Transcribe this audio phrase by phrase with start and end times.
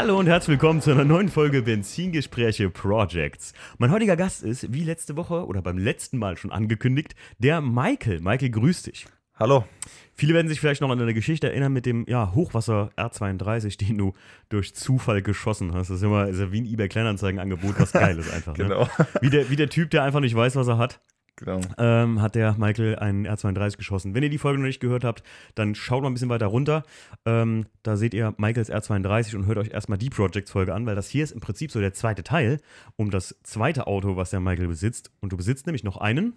[0.00, 3.52] Hallo und herzlich willkommen zu einer neuen Folge Benzingespräche Projects.
[3.76, 8.22] Mein heutiger Gast ist, wie letzte Woche oder beim letzten Mal schon angekündigt, der Michael.
[8.22, 9.04] Michael, grüß dich.
[9.38, 9.66] Hallo.
[10.14, 13.98] Viele werden sich vielleicht noch an eine Geschichte erinnern mit dem ja, Hochwasser R32, den
[13.98, 14.14] du
[14.48, 15.90] durch Zufall geschossen hast.
[15.90, 18.54] Das ist immer ist ja wie ein eBay Kleinanzeigen-Angebot, was geil ist einfach.
[18.56, 18.84] Genau.
[18.84, 19.06] Ne?
[19.20, 21.00] Wie, der, wie der Typ, der einfach nicht weiß, was er hat.
[21.36, 21.60] Genau.
[21.78, 24.14] ähm, hat der Michael einen R32 geschossen.
[24.14, 25.22] Wenn ihr die Folge noch nicht gehört habt,
[25.54, 26.82] dann schaut mal ein bisschen weiter runter.
[27.24, 31.08] Ähm, da seht ihr Michaels R32 und hört euch erstmal die Projects-Folge an, weil das
[31.08, 32.60] hier ist im Prinzip so der zweite Teil
[32.96, 35.10] um das zweite Auto, was der Michael besitzt.
[35.20, 36.34] Und du besitzt nämlich noch einen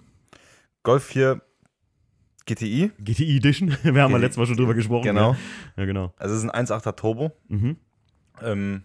[0.84, 1.42] Golf 4
[2.46, 2.92] GTI.
[3.00, 3.76] GTI Edition.
[3.84, 5.04] Wir haben ja letztes Mal schon drüber gesprochen.
[5.04, 5.32] Genau.
[5.32, 5.38] Ja,
[5.78, 6.14] ja genau.
[6.18, 7.32] Also es ist ein 1.8er Turbo.
[7.48, 7.78] Mhm.
[8.42, 8.84] Ähm,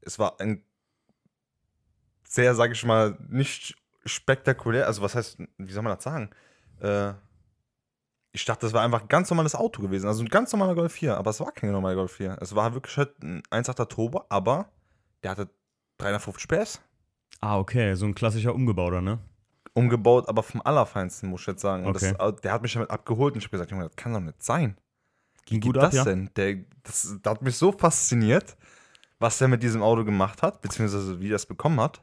[0.00, 0.64] es war ein
[2.24, 4.86] sehr, sag ich mal, nicht spektakulär.
[4.86, 6.30] Also, was heißt, wie soll man das sagen?
[6.80, 7.12] Äh,
[8.32, 10.06] ich dachte, das war einfach ein ganz normales Auto gewesen.
[10.08, 12.38] Also ein ganz normaler Golf 4, aber es war kein normaler Golf 4.
[12.40, 14.70] Es war wirklich halt ein 1.8er Turbo, aber
[15.22, 15.50] der hatte
[15.98, 16.80] 350 PS.
[17.40, 17.94] Ah, okay.
[17.94, 19.18] So ein klassischer Umgebauter, ne?
[19.74, 21.84] Umgebaut, aber vom Allerfeinsten, muss ich jetzt sagen.
[21.86, 22.14] Und Okay.
[22.18, 24.42] das, der hat mich damit abgeholt und ich habe gesagt, Junge, das kann doch nicht
[24.42, 24.76] sein.
[25.46, 26.04] Ging Wie gut geht ab, das ja?
[26.04, 26.30] denn?
[26.36, 28.56] Der, das, das hat mich so fasziniert,
[29.18, 32.02] was er mit diesem Auto gemacht hat, beziehungsweise wie er es bekommen hat.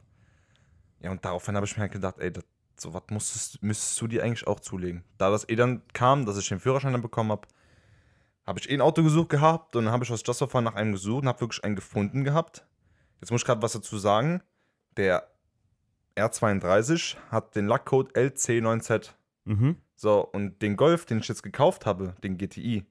[1.00, 2.44] Ja, und daraufhin habe ich mir halt gedacht, ey, das,
[2.76, 5.04] so was musstest, müsstest du dir eigentlich auch zulegen.
[5.18, 7.46] Da das eh dann kam, dass ich den Führerschein dann bekommen habe,
[8.46, 10.92] habe ich eh ein Auto gesucht gehabt und dann habe ich aus Justverfahren nach einem
[10.92, 12.66] gesucht und habe wirklich einen gefunden gehabt.
[13.20, 14.42] Jetzt muss ich gerade was dazu sagen.
[14.96, 15.28] Der
[16.16, 19.10] R32 hat den Lackcode LC9Z.
[19.44, 19.76] Mhm.
[19.96, 22.86] So, und den Golf, den ich jetzt gekauft habe, den GTI,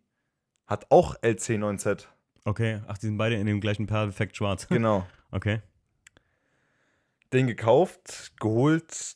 [0.68, 2.06] hat auch LC9Z.
[2.46, 2.82] Okay.
[2.88, 4.68] Ach, die sind beide in dem gleichen Perfekt schwarz.
[4.70, 5.06] Genau.
[5.32, 5.62] Okay.
[7.34, 9.16] Den gekauft, geholt.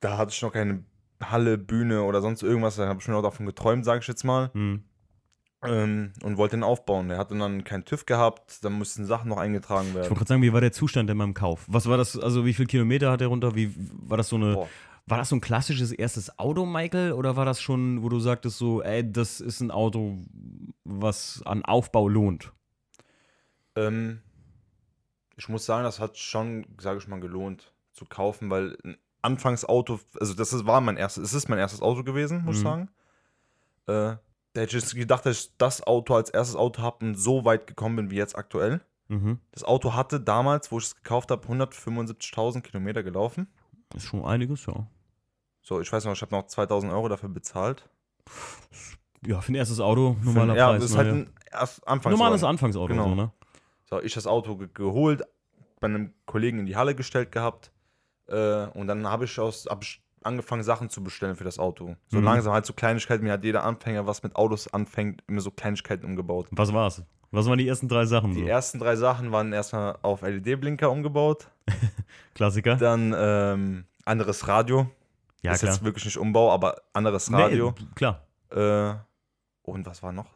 [0.00, 0.84] Da hatte ich noch keine
[1.22, 2.76] Halle, Bühne oder sonst irgendwas.
[2.76, 4.50] Da habe ich mir noch davon geträumt, sage ich jetzt mal.
[4.54, 4.84] Hm.
[5.62, 7.08] Ähm, und wollte den aufbauen.
[7.08, 8.62] Der hatte dann keinen TÜV gehabt.
[8.62, 10.16] Da mussten Sachen noch eingetragen Ich wollte werden.
[10.18, 11.64] gerade sagen, wie war der Zustand denn beim Kauf?
[11.66, 13.54] Was war das, also wie viele Kilometer hat der runter?
[13.56, 14.68] Wie war das so eine, Boah.
[15.06, 17.12] war das so ein klassisches erstes Auto, Michael?
[17.12, 20.18] Oder war das schon, wo du sagtest so, ey, das ist ein Auto,
[20.84, 22.52] was an Aufbau lohnt?
[23.74, 24.20] Ähm,
[25.36, 29.98] ich muss sagen, das hat schon, sage ich mal, gelohnt zu kaufen, weil ein Anfangsauto,
[30.20, 32.66] also das war mein erstes, es ist mein erstes Auto gewesen, muss ich Mhm.
[32.68, 32.88] sagen.
[33.88, 34.16] Äh,
[34.58, 37.44] da hätte ich jetzt gedacht, dass ich das Auto als erstes Auto habe und so
[37.44, 38.80] weit gekommen bin wie jetzt aktuell.
[39.06, 39.38] Mhm.
[39.52, 43.46] Das Auto hatte damals, wo ich es gekauft habe, 175.000 Kilometer gelaufen.
[43.94, 44.88] Ist schon einiges, ja.
[45.62, 47.88] So, ich weiß noch, ich habe noch 2000 Euro dafür bezahlt.
[49.24, 50.82] Ja, für ein erstes Auto, normaler ja, Preis.
[50.82, 51.14] das ist ne, halt ja.
[51.14, 52.18] ein erst Anfangswagen.
[52.18, 53.08] Normales Anfangsauto, Genau.
[53.10, 53.32] so, ne?
[53.84, 55.22] So, ich das Auto ge geholt,
[55.78, 57.70] bei einem Kollegen in die Halle gestellt gehabt.
[58.26, 61.96] Äh, und dann habe ich, aus- hab ich angefangen, Sachen zu bestellen für das Auto.
[62.08, 62.24] So Mhm.
[62.24, 66.04] langsam halt so Kleinigkeiten, wie hat jeder Anfänger, was mit Autos anfängt, immer so Kleinigkeiten
[66.04, 66.46] umgebaut.
[66.50, 67.02] Was war's?
[67.30, 68.32] Was waren die ersten drei Sachen?
[68.34, 68.46] Die So?
[68.46, 71.48] ersten drei Sachen waren erstmal auf LED-Blinker umgebaut.
[72.34, 72.76] Klassiker?
[72.76, 74.90] Dann ähm, anderes Radio.
[75.42, 75.72] ja, ist klar.
[75.72, 77.74] jetzt wirklich nicht Umbau, aber anderes Radio.
[77.78, 78.26] Nee, klar.
[78.50, 78.94] Äh,
[79.62, 80.30] und was war noch?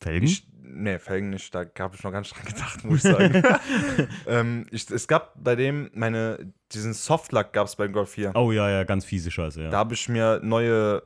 [0.00, 0.26] Felgen?
[0.26, 3.42] Ich, nee, Felgen nicht, da habe ich noch nicht dran gedacht, muss ich sagen.
[4.26, 8.32] ähm, ich, es gab bei dem, meine, diesen Softlack gab es beim Golf 4.
[8.34, 9.70] oh ja, ja, ganz fiese Scheiße, ja.
[9.70, 11.02] Da habe ich mir neue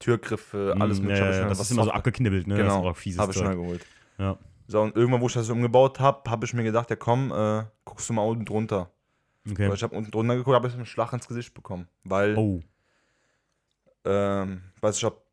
[0.00, 2.56] Türgriffe, alles Mm, mit ja, ja, Das ist immer so abgeknibbelt, ne?
[2.56, 3.34] Genau, habe ich Zeug.
[3.34, 3.86] schnell geholt.
[4.18, 4.36] Ja.
[4.66, 7.64] So, und irgendwann, wo ich das umgebaut habe, habe ich mir gedacht, ja komm, äh,
[7.84, 8.90] guckst du mal unten drunter.
[9.48, 9.68] Okay.
[9.68, 11.86] Weil ich habe unten drunter geguckt, habe ich einen Schlag ins Gesicht bekommen.
[12.02, 12.62] Weil, Oh.
[14.04, 15.24] ähm, weiß ich, ob,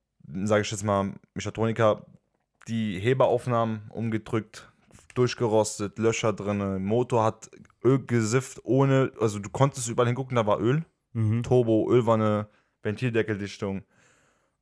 [0.44, 2.06] sage ich jetzt mal, Mechatroniker,
[2.68, 4.72] die Heberaufnahmen umgedrückt,
[5.16, 7.50] durchgerostet, Löcher drin, Motor hat
[7.84, 10.86] Öl gesifft, ohne, also du konntest überall hingucken, da war Öl.
[11.14, 11.44] Mhm.
[11.44, 12.48] Turbo, Ölwanne,
[12.84, 13.84] Ventildeckeldichtung.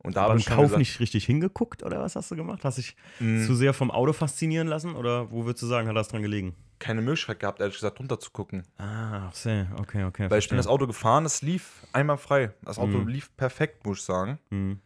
[0.01, 2.35] Und da habe im ich schon Kauf gesagt, nicht richtig hingeguckt oder was hast du
[2.37, 2.63] gemacht?
[2.63, 5.95] Hast dich mh, zu sehr vom Auto faszinieren lassen oder wo würdest du sagen, hat
[5.95, 6.55] das dran gelegen?
[6.79, 8.63] keine Möglichkeit gehabt, ehrlich gesagt, runter zu gucken.
[8.77, 10.31] Ah, ach so, okay, okay.
[10.31, 12.53] Weil ich bin das Auto gefahren, es lief einmal frei.
[12.61, 13.09] Das Auto Mhm.
[13.09, 14.39] lief perfekt, muss ich sagen.
[14.49, 14.79] Mhm.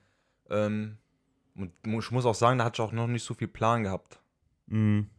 [0.49, 0.97] Ähm,
[1.55, 4.19] und ich muss auch sagen, da hatte ich auch noch nicht so viel Plan gehabt.
[4.67, 5.09] Mhm.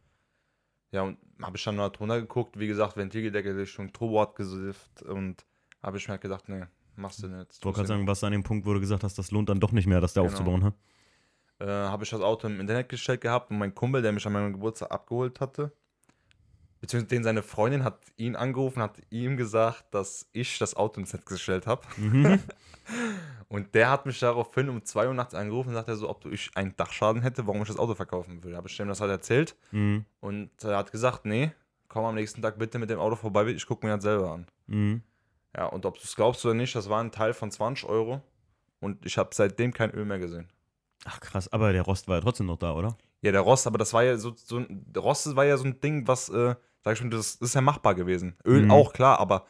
[0.91, 5.45] Ja, und habe ich dann mal drunter geguckt, wie gesagt, Ventilgedeckelrichtung, Turbo hat gesifft und
[5.83, 6.63] habe ich mir halt gedacht, nee,
[6.95, 7.53] machst du nicht.
[7.57, 9.59] Ich wollte gerade sagen, was an dem Punkt, wo du gesagt hast, das lohnt dann
[9.59, 10.31] doch nicht mehr, das da Genau.
[10.31, 10.73] aufzubauen, ha?
[11.59, 14.33] äh, habe ich das Auto im Internet gestellt gehabt und mein Kumpel, der mich an
[14.33, 15.71] meinem Geburtstag abgeholt hatte,
[16.85, 21.25] beziehungsweise seine Freundin hat ihn angerufen, hat ihm gesagt, dass ich das Auto ins Netz
[21.25, 21.81] gestellt habe.
[21.97, 22.39] Mhm.
[23.47, 26.49] Und der hat mich daraufhin um 2 Uhr nachts angerufen und sagte so, ob ich
[26.55, 28.55] einen Dachschaden hätte, warum ich das Auto verkaufen will.
[28.55, 30.05] Habe ich ihm das halt erzählt Mhm.
[30.19, 31.51] und er hat gesagt, nee,
[31.87, 34.47] komm am nächsten Tag bitte mit dem Auto vorbei, ich gucke mir das selber an.
[34.67, 35.01] Mhm.
[35.55, 38.21] Ja, und ob du es glaubst oder nicht, das war ein Teil von 20 Euro
[38.79, 40.49] und ich habe seitdem kein Öl mehr gesehen.
[41.05, 42.97] Ach krass, aber der Rost war ja trotzdem noch da, oder?
[43.21, 44.63] Ja, der Rost, aber das war ja so, so
[44.97, 46.55] Rost war ja so ein Ding, was, äh,
[46.85, 48.35] sag ich schon, das, ist ja machbar gewesen.
[48.45, 48.71] Öl Mhm.
[48.71, 49.45] auch, klar, aber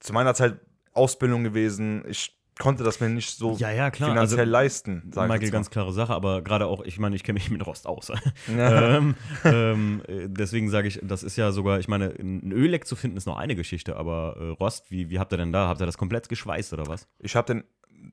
[0.00, 0.58] zu meiner Zeit
[0.94, 4.08] Ausbildung gewesen, ich konnte das mir nicht so Ja, ja, klar.
[4.12, 5.10] finanziell also, leisten.
[5.12, 7.66] sag ich Michael, ganz klare Sache, aber gerade auch, ich meine, ich kenne mich mit
[7.66, 8.10] Rost aus.
[8.48, 8.96] Ja.
[8.96, 9.14] ähm,
[9.44, 13.18] ähm, äh, deswegen sage ich, das ist ja sogar, ich meine, ein Ölleck zu finden
[13.18, 15.68] ist noch eine Geschichte, aber äh, Rost, wie, wie habt ihr denn da?
[15.68, 17.06] Habt ihr das komplett geschweißt oder was?
[17.18, 17.64] Ich habe den,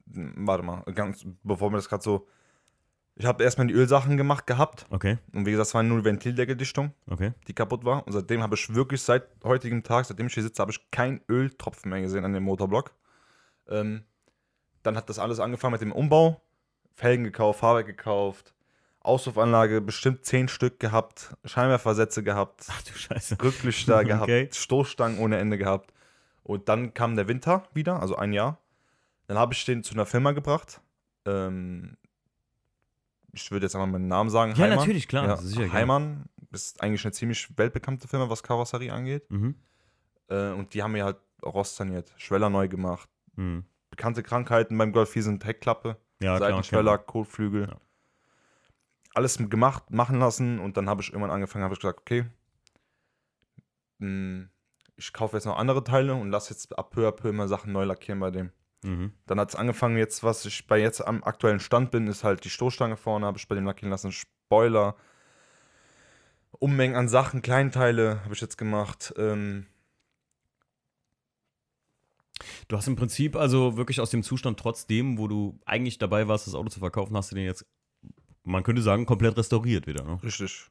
[0.05, 2.27] warte mal, ganz, bevor mir das gerade so,
[3.15, 6.05] ich habe erstmal die Ölsachen gemacht gehabt Okay, und wie gesagt, das war nur die
[6.05, 7.33] Ventildeckeldichtung, okay.
[7.47, 10.61] die kaputt war und seitdem habe ich wirklich seit heutigem Tag, seitdem ich hier sitze,
[10.61, 12.91] habe ich keinen Öltropfen mehr gesehen an dem Motorblock.
[13.67, 14.03] Ähm,
[14.81, 16.41] dann hat das alles angefangen mit dem Umbau,
[16.95, 18.53] Felgen gekauft, Fahrwerk gekauft,
[18.99, 23.37] Auspuffanlage bestimmt 10 Stück gehabt, Scheinwerfersätze gehabt, Ach du Scheiße.
[23.41, 24.07] Rücklichter Okay.
[24.07, 25.93] gehabt, Stoßstangen ohne Ende gehabt.
[26.43, 28.57] Und dann kam der Winter wieder, also ein Jahr.
[29.27, 30.81] Dann habe ich den zu einer Firma gebracht.
[31.25, 31.95] Ähm,
[33.33, 34.53] ich würde jetzt einmal meinen Namen sagen.
[34.55, 35.71] Ja, natürlich, klar, Ja, sicher.
[35.73, 39.29] Heimann ist eigentlich eine ziemlich weltbekannte Firma, was Karosserie angeht.
[39.29, 39.55] Mhm.
[40.29, 43.09] Äh, und die haben mir halt Rost saniert, Schweller neu gemacht.
[43.35, 43.65] Mhm.
[43.89, 46.37] Bekannte Krankheiten beim Golf 4 sind Heckklappe, Ja.
[46.37, 47.67] Seitenschweller, Kotflügel.
[47.69, 47.77] Ja.
[49.15, 52.25] Alles gemacht, machen lassen und dann habe ich irgendwann angefangen, habe ich gesagt, okay,
[53.99, 54.47] mh,
[54.95, 57.71] ich kaufe jetzt noch andere Teile und lasse jetzt ab peu à peu immer Sachen
[57.71, 58.51] neu lackieren bei dem.
[58.83, 59.13] Mhm.
[59.25, 62.43] Dann hat es angefangen, jetzt, was ich bei jetzt am aktuellen Stand bin, ist halt
[62.43, 64.95] die Stoßstange vorne, habe ich bei dem lackieren lassen, Spoiler,
[66.51, 69.13] Ummengen an Sachen, Kleinteile habe ich jetzt gemacht.
[69.17, 69.65] Ähm,
[72.67, 76.47] Du hast im Prinzip also wirklich aus dem Zustand trotzdem, wo du eigentlich dabei warst,
[76.47, 77.65] das Auto zu verkaufen, hast du den jetzt,
[78.43, 80.03] man könnte sagen, komplett restauriert wieder.
[80.03, 80.21] Ne?
[80.23, 80.69] richtig.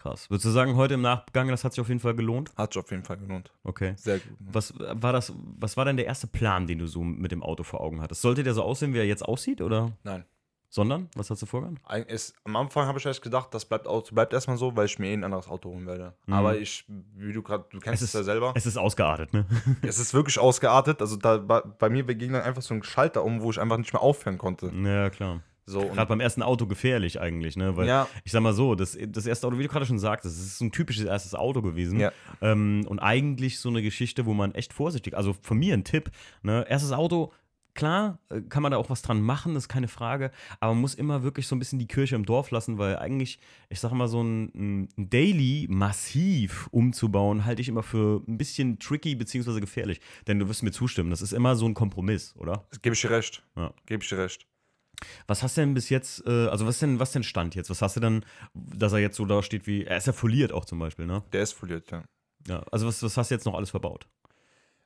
[0.00, 0.30] Krass.
[0.30, 2.52] Würdest du sagen, heute im Nachgang, das hat sich auf jeden Fall gelohnt?
[2.56, 3.52] Hat sich auf jeden Fall gelohnt.
[3.64, 3.92] Okay.
[3.96, 4.32] Sehr gut.
[4.38, 7.64] Was war das, was war denn der erste Plan, den du so mit dem Auto
[7.64, 8.22] vor Augen hattest?
[8.22, 9.92] Sollte der so aussehen, wie er jetzt aussieht, oder?
[10.02, 10.24] Nein.
[10.72, 11.08] Sondern?
[11.16, 11.78] Was hast du vorgehabt?
[12.44, 15.08] Am Anfang habe ich erst gedacht, das bleibt, Auto, bleibt erstmal so, weil ich mir
[15.08, 16.14] eh ein anderes Auto holen werde.
[16.26, 16.32] Mhm.
[16.32, 16.84] Aber ich,
[17.16, 19.44] wie du gerade, du kennst Es es, ja selber, Es ist ausgeartet, ne?
[19.82, 21.00] es ist wirklich ausgeartet.
[21.00, 23.78] Also da, bei, bei mir ging dann einfach so ein Schalter um, wo ich einfach
[23.78, 24.70] nicht mehr aufhören konnte.
[24.72, 25.42] ja, klar.
[25.70, 27.76] So, und, Gerade beim ersten Auto gefährlich eigentlich, ne?
[27.76, 30.36] Weil ja, ich sag mal so, das, das erste Auto, wie du gerade schon sagtest,
[30.36, 32.00] es ist so ein typisches erstes Auto gewesen.
[32.00, 32.12] Ja.
[32.40, 36.10] Ähm, und eigentlich so eine Geschichte, wo man echt vorsichtig, also von mir ein Tipp,
[36.42, 36.66] ne?
[36.68, 37.32] Erstes Auto,
[37.74, 40.80] klar, äh, kann man da auch was dran machen, das ist keine Frage, aber man
[40.80, 43.92] muss immer wirklich so ein bisschen die Kirche im Dorf lassen, weil eigentlich, ich sag
[43.92, 49.60] mal, so ein, ein Daily massiv umzubauen, halte ich immer für ein bisschen tricky beziehungsweise
[49.60, 50.00] gefährlich.
[50.26, 52.66] Denn du wirst mir zustimmen, das ist immer so ein Kompromiss, oder?
[52.82, 53.42] gebe ich dir recht.
[53.56, 53.72] Ja.
[53.86, 54.46] Gebe ich dir recht.
[55.26, 57.70] Was hast du denn bis jetzt, äh, also was denn, was denn Stand jetzt?
[57.70, 60.52] Was hast du denn, dass er jetzt so da steht wie, er ist ja foliert
[60.52, 61.22] auch zum Beispiel, ne?
[61.32, 62.04] Der ist foliert, ja.
[62.46, 64.06] Ja, also was, was hast du jetzt noch alles verbaut?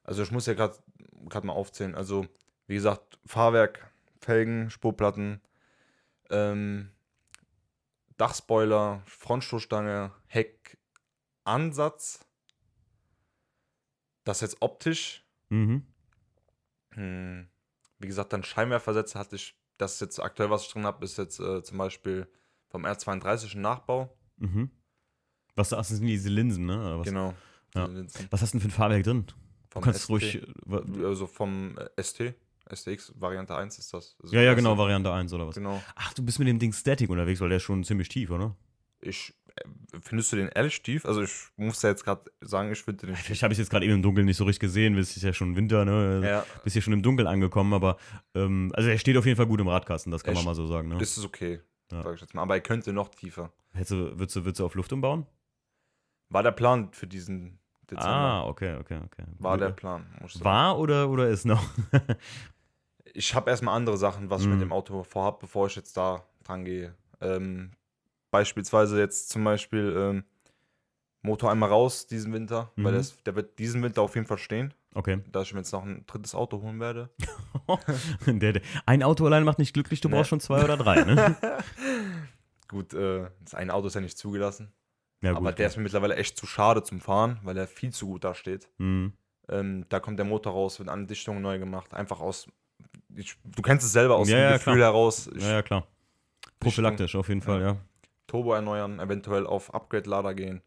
[0.02, 1.94] Also ich muss ja gerade mal aufzählen.
[1.94, 2.26] Also,
[2.66, 3.90] wie gesagt, Fahrwerk,
[4.20, 5.40] Felgen, Spurplatten,
[6.30, 6.90] ähm,
[8.16, 10.78] Dachspoiler, Frontstoßstange, Heck,
[11.44, 12.20] Ansatz.
[14.24, 15.24] Das jetzt optisch.
[15.48, 15.86] Mhm.
[16.92, 17.48] Hm,
[17.98, 19.56] wie gesagt, dann Scheinwerfersätze hatte ich.
[19.78, 22.28] Das jetzt aktuell, was ich drin habe, ist jetzt äh, zum Beispiel
[22.68, 24.16] vom R32 ein Nachbau.
[24.36, 24.70] Mhm.
[25.56, 26.98] Was das sind diese Linsen, ne?
[26.98, 27.34] Was, Genau.
[27.74, 27.88] Ja.
[28.30, 29.26] Was hast du denn für ein Fahrwerk drin?
[29.26, 29.34] Du
[29.70, 30.10] Vom kannst ST.
[30.10, 30.42] ruhig.
[30.68, 32.34] äh, Also vom äh, ST.
[32.72, 34.16] STX Variante 1 ist das.
[34.22, 35.54] Also Ja, ja, genau, Variante 1 oder was?
[35.54, 35.82] Genau.
[35.96, 38.56] Ach, du bist mit dem Ding Static unterwegs, weil der ist schon ziemlich tief, oder?
[39.00, 39.34] Ich,
[40.02, 41.06] findest du den ehrlich tief?
[41.06, 43.84] Also ich muss ja jetzt gerade sagen, ich finde den Ich habe es jetzt gerade
[43.84, 46.20] eben im Dunkeln nicht so richtig gesehen, es ist ja schon Winter, ne?
[46.28, 47.96] Ja, Bist hier schon im Dunkeln angekommen, aber
[48.34, 50.54] ähm, also er steht auf jeden Fall gut im Radkasten, das kann Er man mal
[50.54, 51.00] so sagen, ne?
[51.00, 51.60] ist okay,
[51.92, 52.02] Ja.
[52.02, 52.42] sag ich jetzt mal.
[52.42, 53.52] Aber er könnte noch tiefer.
[53.72, 55.26] Hättest du, würdest, du, würdest du auf Luft umbauen?
[56.30, 57.58] War der Plan für diesen
[57.90, 58.08] Dezember.
[58.08, 59.24] Ah, okay, okay, okay.
[59.38, 60.06] War der Plan.
[60.26, 60.42] ich.
[60.42, 61.62] War oder, oder ist noch?
[63.12, 64.54] Ich habe erstmal andere Sachen, was ich Mhm.
[64.54, 66.94] mit dem Auto vorhab, bevor ich jetzt da dran gehe.
[67.20, 67.70] Ähm,
[68.34, 70.24] beispielsweise jetzt zum Beispiel ähm,
[71.22, 72.90] Motor einmal raus diesen Winter, weil Mhm.
[72.92, 75.20] der, ist, der wird diesen Winter auf jeden Fall stehen, Okay.
[75.30, 77.10] da ich mir jetzt noch ein drittes Auto holen werde.
[78.86, 80.16] ein Auto allein macht nicht glücklich, du Nee.
[80.16, 81.36] brauchst schon zwei oder drei, ne?
[82.68, 84.72] Gut, äh, das eine Auto ist ja nicht zugelassen,
[85.22, 88.06] Ja, aber der ist mir mittlerweile echt zu schade zum Fahren, weil er viel zu
[88.08, 88.68] gut da steht.
[88.78, 89.12] Mhm.
[89.48, 92.48] Ähm, da kommt der Motor raus, wird alle Dichtungen neu gemacht, einfach aus.
[93.14, 94.88] Ich, du kennst es selber aus Ja, dem ja, Gefühl klar.
[94.88, 95.28] heraus.
[95.28, 95.86] Ich, Ja, ja, klar.
[96.58, 97.76] Prophylaktisch auf jeden Fall, ja.
[98.26, 100.62] Turbo erneuern, eventuell auf Upgrade-Lader gehen.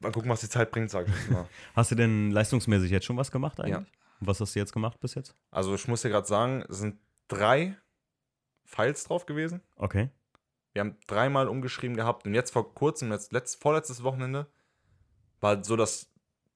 [0.00, 1.46] Mal gucken, was die Zeit bringt, sag ich mal.
[1.74, 3.88] Hast du denn leistungsmäßig jetzt schon was gemacht eigentlich?
[3.88, 3.98] Ja.
[4.24, 5.34] Was hast du jetzt gemacht bis jetzt?
[5.50, 7.76] Also ich muss dir gerade sagen, es sind drei
[8.64, 9.62] Files drauf gewesen.
[9.74, 10.10] Okay.
[10.72, 14.46] Wir haben dreimal umgeschrieben gehabt und jetzt vor kurzem, jetzt letzt, vorletztes Wochenende,
[15.40, 16.08] war so dass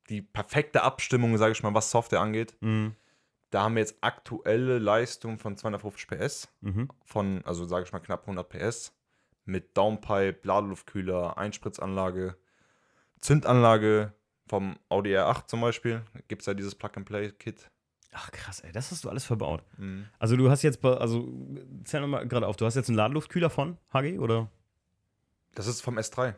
[0.09, 2.57] die perfekte Abstimmung, sage ich mal, was Software angeht.
[2.61, 2.95] Mhm.
[3.57, 6.91] Da haben wir jetzt aktuelle Leistung von 250 PS, Mhm.
[7.07, 8.93] von, also sage ich mal, knapp 100 PS,
[9.47, 12.37] mit Downpipe, Ladeluftkühler, Einspritzanlage,
[13.23, 14.13] Zündanlage
[14.47, 16.03] vom Audi R8 zum Beispiel.
[16.29, 17.71] Gibt es ja dieses Plug-and-Play-Kit.
[18.13, 19.63] Ach krass, ey, das hast du alles verbaut.
[19.79, 20.07] Mhm.
[20.19, 21.27] Also du hast jetzt, also
[21.85, 24.51] zähl nochmal gerade auf, du hast jetzt einen Ladeluftkühler von HG oder?
[25.55, 26.35] Das ist vom S3.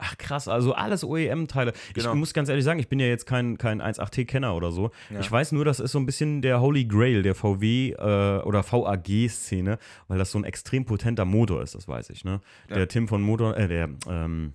[0.00, 1.72] Ach krass, also alles OEM-Teile.
[1.94, 2.12] Genau.
[2.12, 4.90] Ich muss ganz ehrlich sagen, ich bin ja jetzt kein, kein 1.8T-Kenner oder so.
[5.10, 5.20] Ja.
[5.20, 8.64] Ich weiß nur, das ist so ein bisschen der Holy Grail der VW äh, oder
[8.64, 9.78] VAG-Szene,
[10.08, 12.24] weil das so ein extrem potenter Motor ist, das weiß ich.
[12.24, 12.40] Ne?
[12.68, 12.76] Ja.
[12.76, 14.54] Der Tim von Motor, äh, der ähm,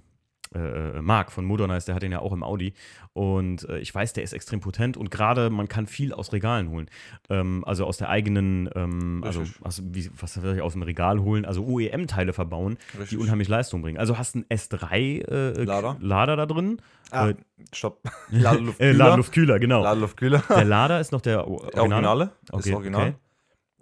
[0.56, 2.74] äh, Marc von Modernize, der hat den ja auch im Audi.
[3.14, 6.70] Und äh, ich weiß, der ist extrem potent und gerade man kann viel aus Regalen
[6.70, 6.90] holen.
[7.30, 11.46] Ähm, also aus der eigenen, ähm, also, also wie, was ich aus dem Regal holen?
[11.46, 13.20] Also OEM-Teile verbauen, die Richtig.
[13.20, 13.98] unheimlich Leistung bringen.
[13.98, 14.94] Also hast einen S3
[15.28, 15.98] äh, Lader.
[16.00, 16.82] Lader da drin.
[17.12, 17.36] Ah, Äh,
[17.74, 18.02] stopp.
[18.32, 18.94] Äh, Ladeluftkühler.
[18.94, 19.84] Ladeluftkühler, genau.
[19.84, 20.44] Ladeluftkühler.
[20.50, 22.32] Der Lader ist noch der O- Der Originale.
[22.52, 23.16] Okay, ist original.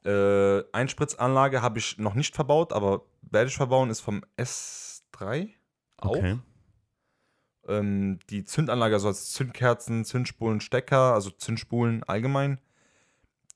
[0.05, 5.47] Äh, Einspritzanlage habe ich noch nicht verbaut, aber werde ich verbauen, ist vom S3
[5.97, 6.17] auch.
[6.17, 6.35] Okay.
[7.67, 12.59] Ähm, die Zündanlage, also als Zündkerzen, Zündspulen, Stecker, also Zündspulen allgemein.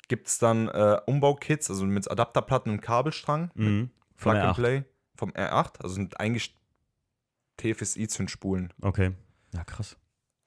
[0.07, 3.51] Gibt es dann äh, Umbaukits, also mit Adapterplatten und Kabelstrang.
[3.55, 3.89] Mhm.
[4.15, 4.55] Plug and 8.
[4.55, 4.83] Play
[5.15, 6.55] vom R8, also sind eigentlich
[7.57, 8.73] TFSI-Zündspulen.
[8.81, 9.13] Okay.
[9.53, 9.97] Ja, krass.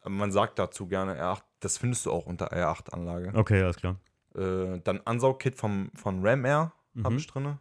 [0.05, 3.33] Man sagt dazu gerne R8, das findest du auch unter R8-Anlage.
[3.35, 3.97] Okay, alles klar.
[4.35, 7.19] Äh, dann Ansaugkit vom, von Ram Air habe Mhm.
[7.19, 7.59] ich drin.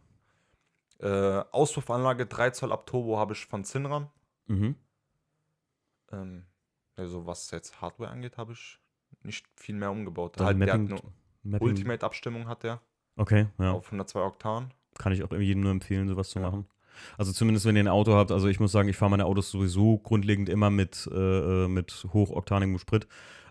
[0.99, 1.07] Äh,
[1.51, 4.09] Auspuffanlage 3 Zoll ab Turbo habe ich von Cinram.
[4.47, 4.75] Mhm.
[6.11, 6.45] Ähm,
[6.95, 8.79] also was jetzt Hardware angeht, habe ich
[9.23, 10.39] nicht viel mehr umgebaut.
[10.39, 11.11] Dann Halt, der hat Mapping- eine
[11.43, 11.67] Mapping.
[11.67, 12.81] Ultimate-Abstimmung hat der
[13.15, 13.71] Okay, ja.
[13.71, 14.73] auf 102 Oktan.
[14.97, 16.45] Kann ich auch jedem nur empfehlen, sowas zu Ja.
[16.49, 16.67] machen.
[17.17, 18.31] Also zumindest, wenn ihr ein Auto habt.
[18.31, 22.05] Also ich muss sagen, ich fahre meine Autos sowieso grundlegend immer mit, äh, äh, mit
[22.11, 23.07] hochoktanigem Sprit.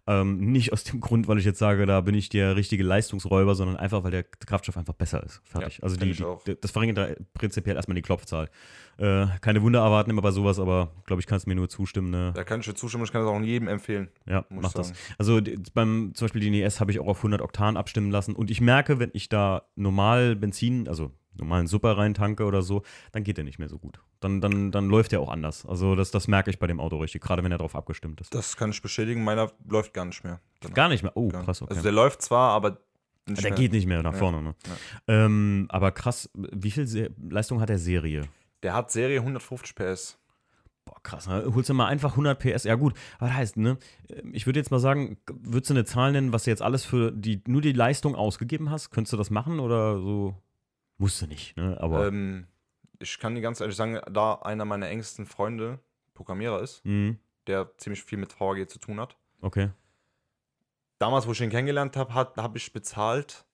[0.09, 3.55] Ähm, nicht aus dem Grund, weil ich jetzt sage, da bin ich der richtige Leistungsräuber,
[3.55, 5.43] sondern einfach, weil der Kraftstoff einfach besser ist.
[5.45, 5.79] Fertig.
[5.79, 8.49] Ja, also die, die, das verringert da prinzipiell erstmal die Klopfzahl.
[8.97, 12.11] Äh, keine Wunder erwarten immer bei sowas, aber glaube ich, kannst du mir nur zustimmen.
[12.11, 12.33] Ne?
[12.35, 14.09] Da kann ich dir zustimmen, ich kann das auch jedem empfehlen.
[14.27, 14.95] Ja, mach das.
[15.19, 18.35] Also die, beim zum Beispiel den ES habe ich auch auf 100 Oktan abstimmen lassen
[18.35, 22.83] und ich merke, wenn ich da normal Benzin, also normalen Super rein tanke oder so,
[23.13, 24.01] dann geht der nicht mehr so gut.
[24.21, 25.65] Dann, dann, dann läuft der auch anders.
[25.67, 28.35] Also das, das merke ich bei dem Auto richtig, gerade wenn er darauf abgestimmt ist.
[28.35, 30.41] Das kann ich bestätigen, meiner läuft gar nicht mehr.
[30.61, 30.75] danach.
[30.75, 31.13] Gar nicht mehr.
[31.17, 31.71] Oh, Gar krass, okay.
[31.71, 32.79] Also der läuft zwar, aber
[33.27, 33.59] nicht der mehr.
[33.59, 34.19] geht nicht mehr nach Ja.
[34.19, 34.43] vorne.
[34.43, 34.55] Ne?
[35.07, 35.25] Ja.
[35.27, 38.23] Ähm, aber krass, wie viel Se Leistung hat der Serie?
[38.63, 40.19] Der hat Serie 150 PS.
[40.85, 41.45] Boah, krass, ne?
[41.55, 42.65] holst du mal einfach 100 PS.
[42.65, 43.77] Ja, gut, aber das heißt, ne,
[44.33, 47.13] ich würde jetzt mal sagen, würdest du eine Zahl nennen, was du jetzt alles für
[47.13, 48.89] die, nur die Leistung ausgegeben hast?
[48.91, 50.35] Könntest du das machen oder so?
[50.99, 51.77] Musst du nicht, ne?
[51.81, 52.09] Aber.
[52.09, 52.47] Ähm,
[53.01, 55.79] ich kann dir ganz ehrlich sagen, da einer meiner engsten Freunde
[56.15, 59.17] Programmierer ist, mhm, der ziemlich viel mit VAG zu tun hat.
[59.41, 59.71] okay.
[60.99, 63.45] Damals, wo ich ihn kennengelernt habe, habe ich bezahlt,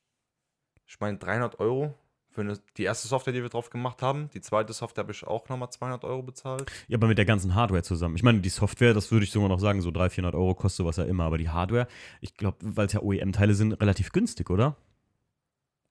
[0.86, 1.94] ich meine 300 Euro
[2.34, 4.28] für eine, die erste Software, die wir drauf gemacht haben.
[4.34, 6.70] Die zweite Software habe ich auch nochmal 200 Euro bezahlt.
[6.88, 8.16] Ja, aber mit der ganzen Hardware zusammen.
[8.16, 10.78] Ich meine, die Software, das würde ich sogar noch sagen, so 300, 400 Euro kostet
[10.78, 11.24] sowas ja immer.
[11.24, 11.86] Aber die Hardware,
[12.20, 14.76] ich glaube, weil es ja OEM-Teile sind, relativ günstig, oder?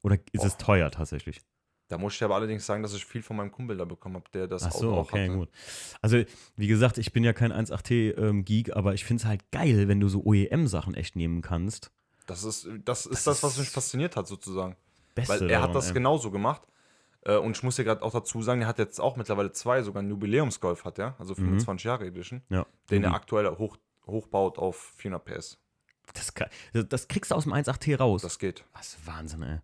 [0.04, 0.66] Oder ist es Boah.
[0.66, 1.42] teuer tatsächlich?
[1.90, 4.26] Da muss ich aber allerdings sagen, dass ich viel von meinem Kumpel da bekommen habe,
[4.34, 5.38] der das Ach so, Auto auch okay, hatte.
[5.38, 5.50] gut.
[6.02, 6.24] Also,
[6.56, 10.08] wie gesagt, ich bin ja kein 1.8T-Geek, aber ich finde es halt geil, wenn du
[10.10, 11.92] so OEM-Sachen echt nehmen kannst.
[12.26, 14.76] Das ist das, ist Das das, was mich fasziniert hat, sozusagen.
[15.14, 15.94] Beste Weil er hat daran, das ey.
[15.94, 16.62] genauso gemacht.
[17.26, 19.82] Äh, Und ich muss dir gerade auch dazu sagen, er hat jetzt auch mittlerweile zwei,
[19.84, 22.66] sogar einen Jubiläumsgolf hat er, also 25 Jahre Edition, Ja.
[22.90, 23.16] den er Mhm.
[23.16, 25.60] aktuell hoch, hochbaut auf 400 PS.
[26.14, 26.34] Das-
[26.90, 28.22] das kriegst du aus dem 1.8T raus.
[28.24, 28.66] Das geht.
[28.74, 29.60] Was Wahnsinn, ey.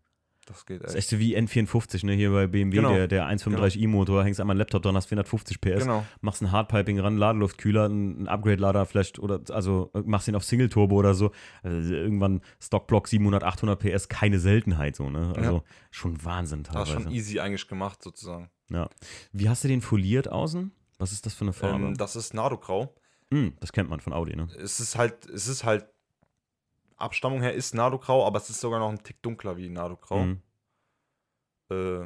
[0.50, 1.04] Das geht Das ist echt.
[1.04, 2.14] echt so wie N54, ne?
[2.14, 2.92] Hier bei BMW, Genau.
[2.94, 6.04] der, der 135i-Motor, hängst einmal einen Laptop dran, hast 450 PS, Genau.
[6.22, 11.14] machst ein Hardpiping ran, Ladeluftkühler, einen Upgrade-Lader vielleicht oder also machst ihn auf Single-Turbo oder
[11.14, 11.32] so.
[11.62, 15.34] Also irgendwann Stockblock 700, 800 PS, keine Seltenheit so, ne?
[15.36, 17.04] Also schon Wahnsinn Das ist teilweise.
[17.04, 18.50] schon easy eigentlich gemacht, sozusagen.
[18.72, 18.90] Ja.
[19.32, 20.72] Wie hast du den foliert außen?
[20.98, 21.86] Was ist das für eine Farbe?
[21.86, 22.94] Ähm, das ist Nardo-Grau.
[23.32, 24.48] Hm, das kennt man von Audi, ne?
[24.60, 25.86] Es ist halt, es ist halt,
[27.00, 30.26] Abstammung her ist Nardo-Grau, aber es ist sogar noch ein Tick dunkler wie Nardo-Grau.
[30.26, 30.42] Mhm.
[31.72, 32.02] Äh,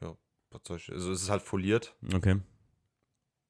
[0.00, 0.16] ja,
[0.50, 1.94] was soll ich, also es ist halt foliert.
[2.14, 2.40] Okay.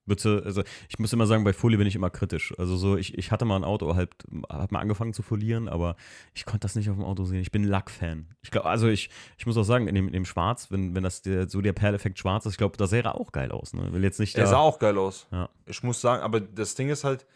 [0.08, 2.54] Bitte, also ich muss immer sagen, bei Folie bin ich immer kritisch.
[2.58, 4.10] Also so, ich, ich hatte mal ein Auto, halt,
[4.48, 5.96] hab mal angefangen zu folieren, aber
[6.34, 7.42] ich konnte das nicht auf dem Auto sehen.
[7.42, 8.34] Ich bin Lackfan.
[8.40, 11.02] Ich glaube, also ich, ich muss auch sagen, in dem, in dem Schwarz, wenn, wenn
[11.02, 13.74] das der, so der Perleffekt schwarz ist, ich glaube, das sähe auch geil aus.
[13.74, 13.92] Ne?
[13.92, 15.26] Will jetzt nicht Er der, sah auch geil aus.
[15.30, 15.50] Ja.
[15.66, 17.26] Ich muss sagen, aber das Ding ist halt,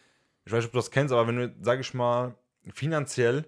[0.45, 2.35] ich weiß nicht, ob du das kennst, aber wenn du, sag ich mal,
[2.73, 3.45] finanziell,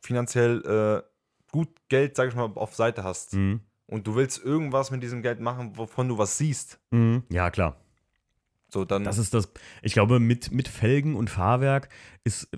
[0.00, 3.60] finanziell äh, gut Geld, sag ich mal, auf Seite hast Mhm.
[3.86, 7.22] und du willst irgendwas mit diesem Geld machen, wovon du was siehst, Mhm.
[7.30, 7.76] Ja, klar.
[8.70, 9.04] So dann.
[9.04, 9.50] Das ist das,
[9.82, 11.88] ich glaube, mit, mit Felgen und Fahrwerk
[12.24, 12.48] ist,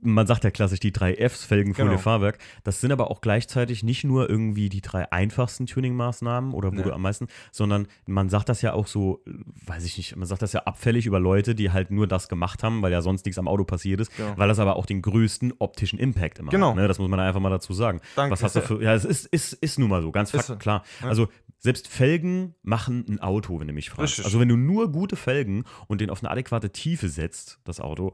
[0.00, 2.00] man sagt ja klassisch die drei Fs, Felgen, Folie, Genau.
[2.00, 2.38] Fahrwerk.
[2.64, 6.82] Das sind aber auch gleichzeitig nicht nur irgendwie die drei einfachsten Tuning-Maßnahmen oder wo Nee.
[6.84, 9.22] du am meisten, sondern man sagt das ja auch so,
[9.66, 12.62] weiß ich nicht, man sagt das ja abfällig über Leute, die halt nur das gemacht
[12.62, 14.32] haben, weil ja sonst nichts am Auto passiert ist, Genau.
[14.36, 16.70] weil das aber auch den größten optischen Impact immer Genau.
[16.70, 16.76] hat.
[16.76, 16.88] Ne?
[16.88, 18.00] Das muss man einfach mal dazu sagen.
[18.16, 18.32] Danke.
[18.32, 20.82] Was hast du für, ja, es ist, ist, ist nun mal so, ganz fakt, klar.
[21.02, 21.08] Ja.
[21.08, 21.28] Also
[21.58, 24.12] selbst Felgen machen ein Auto, wenn du mich fragst.
[24.12, 24.24] Richtig.
[24.24, 28.12] Also wenn du nur gute Felgen und den auf eine adäquate Tiefe setzt, das Auto,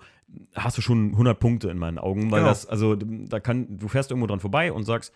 [0.54, 2.50] hast du schon 100 Punkte in meinen Augen, weil Genau.
[2.50, 5.12] das, also da kann, du fährst irgendwo dran vorbei und sagst,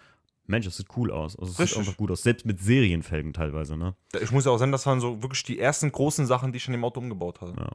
[0.47, 1.39] Mensch, das sieht cool aus.
[1.39, 3.95] Also es sieht einfach gut aus, selbst mit Serienfelgen teilweise, ne?
[4.21, 6.67] ich muss ja auch sagen, das waren so wirklich die ersten großen Sachen, die ich
[6.67, 7.55] in dem Auto umgebaut habe.
[7.59, 7.71] Ja.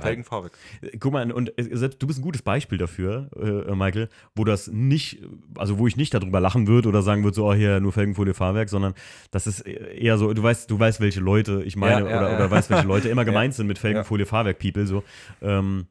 [0.00, 0.52] Felgen, Fahrwerk.
[0.98, 4.44] Guck mal, und äh, selbst du bist ein gutes Beispiel dafür, äh, äh, Michael, wo
[4.44, 5.20] das nicht,
[5.56, 8.34] also wo ich nicht darüber lachen würde oder sagen würde, so, oh, hier nur Felgenfolie,
[8.34, 8.94] Fahrwerk, sondern
[9.30, 12.30] das ist eher so, du weißt, du weißt, welche Leute ich meine Ja, ja, oder,
[12.30, 12.36] ja.
[12.36, 15.04] oder weißt, welche Leute immer gemeint sind mit Felgenfolie, Fahrwerk, People, so.
[15.42, 15.86] Ähm,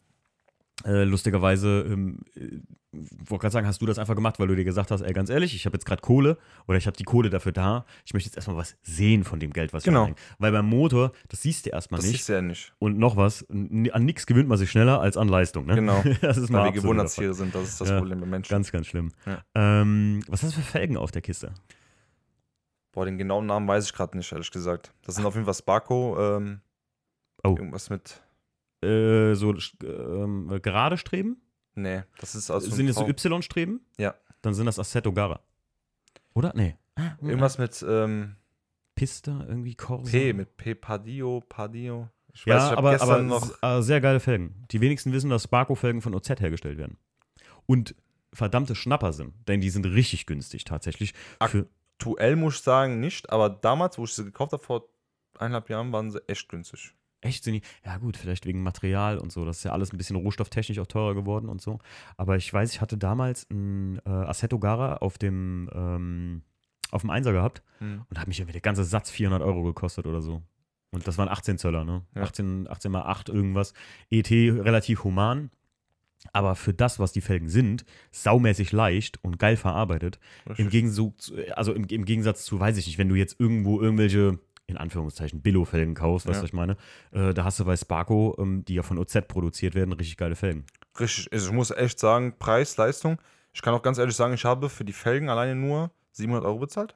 [0.86, 2.60] äh, lustigerweise, ähm, äh,
[2.92, 5.30] wollte gerade sagen, hast du das einfach gemacht, weil du dir gesagt hast, ey, ganz
[5.30, 8.28] ehrlich, ich habe jetzt gerade Kohle oder ich habe die Kohle dafür da, ich möchte
[8.28, 10.00] jetzt erstmal was sehen von dem Geld, was Genau.
[10.00, 10.18] wir anhängen.
[10.40, 12.22] Weil beim Motor, das siehst du erstmal Das nicht.
[12.22, 12.74] ist ja nicht.
[12.80, 15.66] Und noch was, an nichts gewöhnt man sich schneller als an Leistung.
[15.66, 15.76] Ne?
[15.76, 16.04] Genau.
[16.22, 16.72] das ist Weil wir.
[16.82, 17.98] Gewohnheitstiere sind, das ist das Ja.
[18.00, 18.52] Problem bei Menschen.
[18.52, 19.12] Ganz, ganz schlimm.
[19.26, 19.42] Ja.
[19.56, 21.52] Ähm, was hast du für Felgen auf der Kiste?
[22.92, 24.94] Boah, den genauen Namen weiß ich gerade nicht, ehrlich gesagt.
[25.06, 26.62] Das sind auf jeden Fall Sparko, ähm,
[27.44, 27.56] Oh.
[27.58, 28.22] irgendwas mit.
[28.84, 31.41] Äh, so äh, gerade Streben?
[31.76, 32.69] Nee, das ist also.
[32.69, 33.82] sind es so Y-Streben?
[33.98, 34.13] Ja.
[34.41, 35.39] Dann sind das Assetto Gara.
[36.34, 36.52] Oder?
[36.56, 36.76] Nee.
[36.96, 38.36] Ah, Irgendwas mit ähm,
[38.96, 40.12] Pista, irgendwie Corsa.
[40.12, 42.10] P, mit P, Padio, Padio.
[42.34, 43.63] Ich Ja, ich aber, aber noch.
[43.63, 44.65] äh, sehr geile Felgen.
[44.72, 46.98] Die wenigsten wissen, dass Sparco-Felgen von OZ hergestellt werden.
[47.65, 47.96] Und
[48.34, 51.13] verdammte Schnapper sind, denn die sind richtig günstig tatsächlich.
[51.39, 54.89] Aktuell muss ich sagen, nicht, aber damals, wo ich sie gekauft habe, vor
[55.38, 56.93] eineinhalb Jahren, waren sie echt günstig.
[57.24, 59.46] Echt sind die, ja gut, vielleicht wegen Material und so.
[59.46, 61.80] Das ist ja alles ein bisschen rohstofftechnisch auch teurer geworden und so.
[62.18, 66.42] Aber ich weiß, ich hatte damals ein äh, Assetto Gara auf dem, ähm,
[66.92, 68.04] auf dem Einser gehabt Hm.
[68.10, 70.42] und hat mich irgendwie der ganze Satz 400 Euro gekostet oder so.
[70.92, 72.04] Und das waren 18 Zöller, ne?
[72.16, 72.22] Ja.
[72.22, 73.74] 18, 18 mal 8 irgendwas.
[74.12, 75.50] ET relativ human.
[76.32, 80.20] Aber für das, was die Felgen sind, saumäßig leicht und geil verarbeitet.
[80.56, 80.70] Im.
[80.70, 84.78] Gegensatz, also im, im Gegensatz zu, weiß ich nicht, wenn du jetzt irgendwo irgendwelche, in
[84.78, 86.43] Anführungszeichen, Billo-Felgen kaufst, weißt du, Ja.
[86.43, 86.78] was ich meine?
[87.12, 90.36] Äh, da hast du bei Sparco, ähm, die ja von OZ produziert werden, richtig geile
[90.36, 90.65] Felgen.
[90.99, 91.32] Richtig.
[91.34, 93.17] Also ich muss echt sagen, Preis, Leistung.
[93.54, 96.60] Ich kann auch ganz ehrlich sagen, ich habe für die Felgen alleine nur 700 Euro
[96.60, 96.95] bezahlt.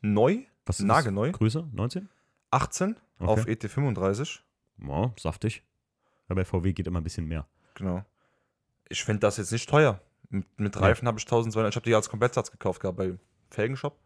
[0.00, 1.32] Neu, Was ist Nagelneu.
[1.32, 1.66] Größe?
[1.72, 2.08] 19?
[2.50, 3.30] 18 Okay.
[3.30, 4.40] auf E ET35.
[4.86, 5.62] Ja, saftig.
[6.28, 7.46] Ja, bei VW geht immer ein bisschen mehr.
[7.74, 8.04] Genau.
[8.88, 10.00] Ich finde das jetzt nicht teuer.
[10.30, 10.82] Mit, mit Ja.
[10.82, 11.72] Reifen habe ich 1200.
[11.72, 13.14] Ich habe die als Komplettsatz gekauft gehabt bei
[13.50, 13.98] Felgenshop.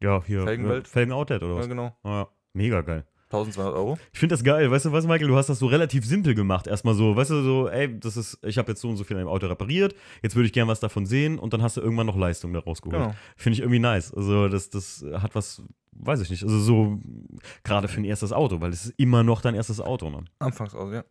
[0.00, 0.42] Ja, hier.
[0.44, 0.86] Felgenwelt.
[0.86, 1.68] äh, Felgen-Outlet oder Ja, was?
[1.68, 1.96] genau.
[2.02, 3.04] Ja, mega geil.
[3.32, 3.98] 1200 Euro.
[4.12, 5.28] Ich finde das geil, weißt du was, Michael?
[5.28, 6.66] Du hast das so relativ simpel gemacht.
[6.66, 9.16] Erstmal so, weißt du, so, ey, das ist, ich habe jetzt so und so viel
[9.16, 11.80] an dem Auto repariert, jetzt würde ich gern was davon sehen und dann hast du
[11.80, 13.00] irgendwann noch Leistung daraus geholt.
[13.00, 13.14] Genau.
[13.36, 14.12] Finde ich irgendwie nice.
[14.12, 16.42] Also, das, das hat was, weiß ich nicht.
[16.42, 16.98] Also, so,
[17.62, 20.24] gerade für ein erstes Auto, weil es ist immer noch dein erstes Auto, ne?
[20.40, 21.04] Anfangs aus, ja.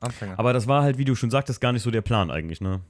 [0.00, 0.38] Anfänger.
[0.38, 2.82] Aber das war halt, wie du schon sagtest, gar nicht so der Plan eigentlich, ne?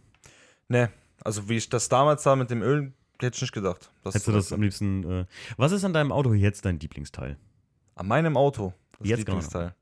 [0.68, 0.88] nee,
[1.24, 3.90] also wie ich das damals sah mit dem Öl, hätte ich nicht gedacht.
[4.04, 5.24] Hättest du das am liebsten, äh,
[5.56, 7.36] was ist an deinem Auto jetzt dein Lieblingsteil?
[7.98, 8.72] An meinem Auto.
[8.98, 9.74] Das Jetzt Lieblingsteil.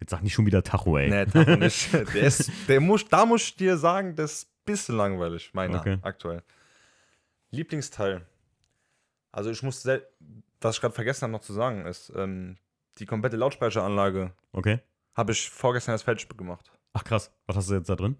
[0.00, 1.08] Jetzt sag nicht schon wieder Tacho, ey.
[1.10, 1.92] Nee, Tacho nicht.
[1.92, 5.80] Der ist, der muss, da muss ich dir sagen, das ist ein bisschen langweilig, meiner
[5.80, 5.98] Okay.
[6.02, 6.42] aktuell.
[7.50, 8.26] Lieblingsteil.
[9.30, 12.56] Also ich muss, was ich gerade vergessen habe noch zu sagen, ist, ähm,
[12.98, 14.80] die komplette Lautsprecheranlage Okay.
[15.14, 16.70] habe ich vorgestern als Feldspiel gemacht.
[16.92, 18.16] Ach krass, was hast du jetzt da drin?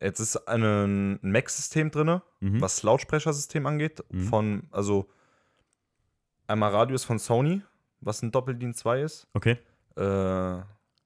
[0.00, 2.60] Jetzt ist ein Mac-System drin, Mhm.
[2.60, 4.02] was Lautsprechersystem angeht.
[4.10, 4.24] Mhm.
[4.24, 5.08] Von, also
[6.46, 7.60] Einmal Radio ist von Sony,
[8.00, 9.26] was ein Doppeldienst 2 ist.
[9.34, 9.58] Okay,
[9.96, 10.62] Äh,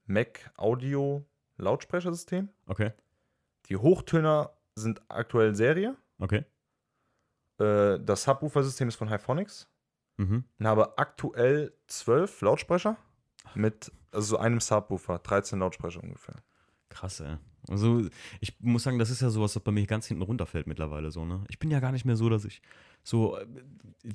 [0.07, 1.25] Mac Audio
[1.57, 2.49] Lautsprechersystem.
[2.67, 2.93] okay,
[3.69, 5.97] Die Hochtöner sind aktuell Serie.
[6.19, 6.45] okay.
[7.59, 9.69] Äh, das Subwoofer-System ist von Hyphonics.
[10.19, 10.45] Mhm.
[10.59, 12.97] Und habe aktuell zwölf Lautsprecher
[13.55, 16.37] mit also einem Subwoofer, 13 Lautsprecher ungefähr.
[16.91, 17.37] Krass, ey.
[17.69, 18.07] Also,
[18.41, 21.25] ich muss sagen, das ist ja sowas, was bei mir ganz hinten runterfällt mittlerweile so,
[21.25, 21.45] ne?
[21.49, 22.61] Ich bin ja gar nicht mehr so, dass ich
[23.03, 23.37] so.
[23.37, 23.47] äh,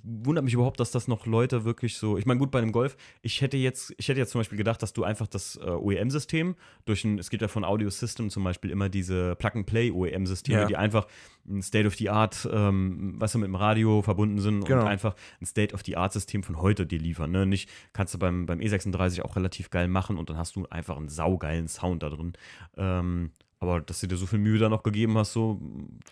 [0.03, 2.17] Wundert mich überhaupt, dass das noch Leute wirklich so.
[2.17, 4.83] Ich meine, gut, bei dem Golf, ich hätte jetzt, ich hätte jetzt zum Beispiel gedacht,
[4.83, 8.43] dass du einfach das äh, OEM-System durch ein, es gibt ja von Audio System zum
[8.43, 10.65] Beispiel immer diese Plug-and-Play-OEM-Systeme, Ja.
[10.67, 11.07] die einfach
[11.47, 14.81] ein State-of-the-Art, ähm, was mit dem Radio verbunden sind Genau.
[14.81, 17.31] und einfach ein State-of-the-Art-System von heute dir liefern.
[17.31, 17.45] Ne?
[17.45, 20.97] Nicht, kannst du beim, beim E36 auch relativ geil machen und dann hast du einfach
[20.97, 22.33] einen saugeilen Sound da drin.
[22.75, 25.59] Ähm, aber dass du dir so viel Mühe da noch gegeben hast, so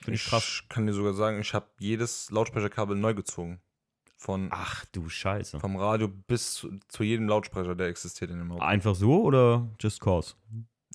[0.01, 0.61] finde ich krass.
[0.63, 3.61] Ich kann dir sogar sagen, ich habe jedes Lautsprecherkabel neu gezogen.
[4.17, 5.59] Von, Ach du Scheiße.
[5.59, 8.63] vom Radio bis zu, zu jedem Lautsprecher, der existiert in dem Auto.
[8.63, 10.33] Einfach so oder just cause?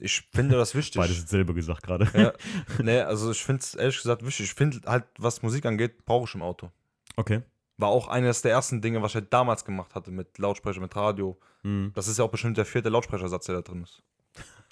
[0.00, 0.98] Ich finde das wichtig.
[1.00, 2.08] Beides dasselbe gesagt gerade.
[2.14, 2.32] Ja.
[2.82, 4.46] Nee, also ich finde es ehrlich gesagt wichtig.
[4.46, 6.70] Ich finde halt, was Musik angeht, brauche ich im Auto.
[7.16, 7.42] Okay.
[7.76, 10.96] War auch eines der ersten Dinge, was ich halt damals gemacht hatte mit Lautsprecher, mit
[10.96, 11.38] Radio.
[11.62, 11.92] Hm.
[11.94, 14.02] Das ist ja auch bestimmt der vierte Lautsprechersatz, der da drin ist.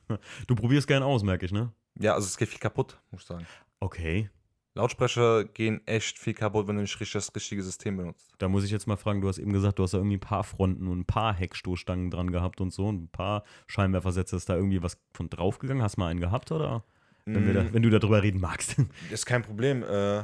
[0.47, 1.73] Du probierst gern aus, merke ich, ne?
[1.99, 3.47] Ja, also es geht viel kaputt, muss ich sagen.
[3.81, 4.31] Okay.
[4.75, 8.31] Lautsprecher gehen echt viel kaputt, wenn du nicht das richtige System benutzt.
[8.39, 10.21] Da muss ich jetzt mal fragen, du hast eben gesagt, du hast da irgendwie ein
[10.21, 14.37] paar Fronten und ein paar Heckstoßstangen dran gehabt und so und ein paar Scheinwerfersätze.
[14.37, 15.83] Ist da irgendwie was von draufgegangen?
[15.83, 16.85] Hast du mal einen gehabt oder?
[17.25, 18.77] Wenn, wir da, Mm, wenn du darüber reden magst.
[19.11, 19.83] Ist kein Problem.
[19.83, 20.23] Äh,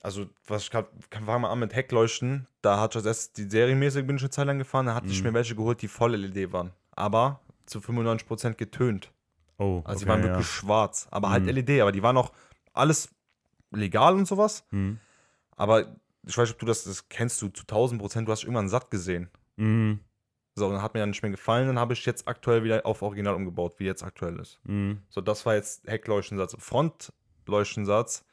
[0.00, 2.46] also, was ich grad, fangen wir mal an mit Heckleuchten.
[2.62, 4.86] Da hatte ich als erstes die serienmäßig bin ich eine Zeit lang gefahren.
[4.86, 5.28] Da hatte ich Mhm.
[5.28, 6.72] mir welche geholt, die voll LED waren.
[6.96, 9.12] Aber zu 95% getönt.
[9.58, 10.26] Oh, Also die okay, waren ja.
[10.28, 11.06] wirklich schwarz.
[11.10, 11.50] Aber halt Mhm.
[11.50, 11.80] LED.
[11.80, 12.32] Aber die waren auch
[12.72, 13.08] alles
[13.70, 14.64] legal und sowas.
[14.70, 14.98] Hm.
[15.56, 15.96] Aber
[16.26, 18.26] ich weiß nicht, ob du das, das kennst du zu 1000 Prozent.
[18.28, 19.30] Du hast irgendwann satt gesehen.
[19.56, 20.00] Hm.
[20.56, 21.66] So, dann hat mir dann nicht mehr gefallen.
[21.66, 24.60] Dann habe ich jetzt aktuell wieder auf Original umgebaut, wie jetzt aktuell ist.
[24.66, 25.02] Hm.
[25.08, 26.56] So, das war jetzt Heckleuchtensatz.
[26.58, 28.24] Frontleuchtensatz,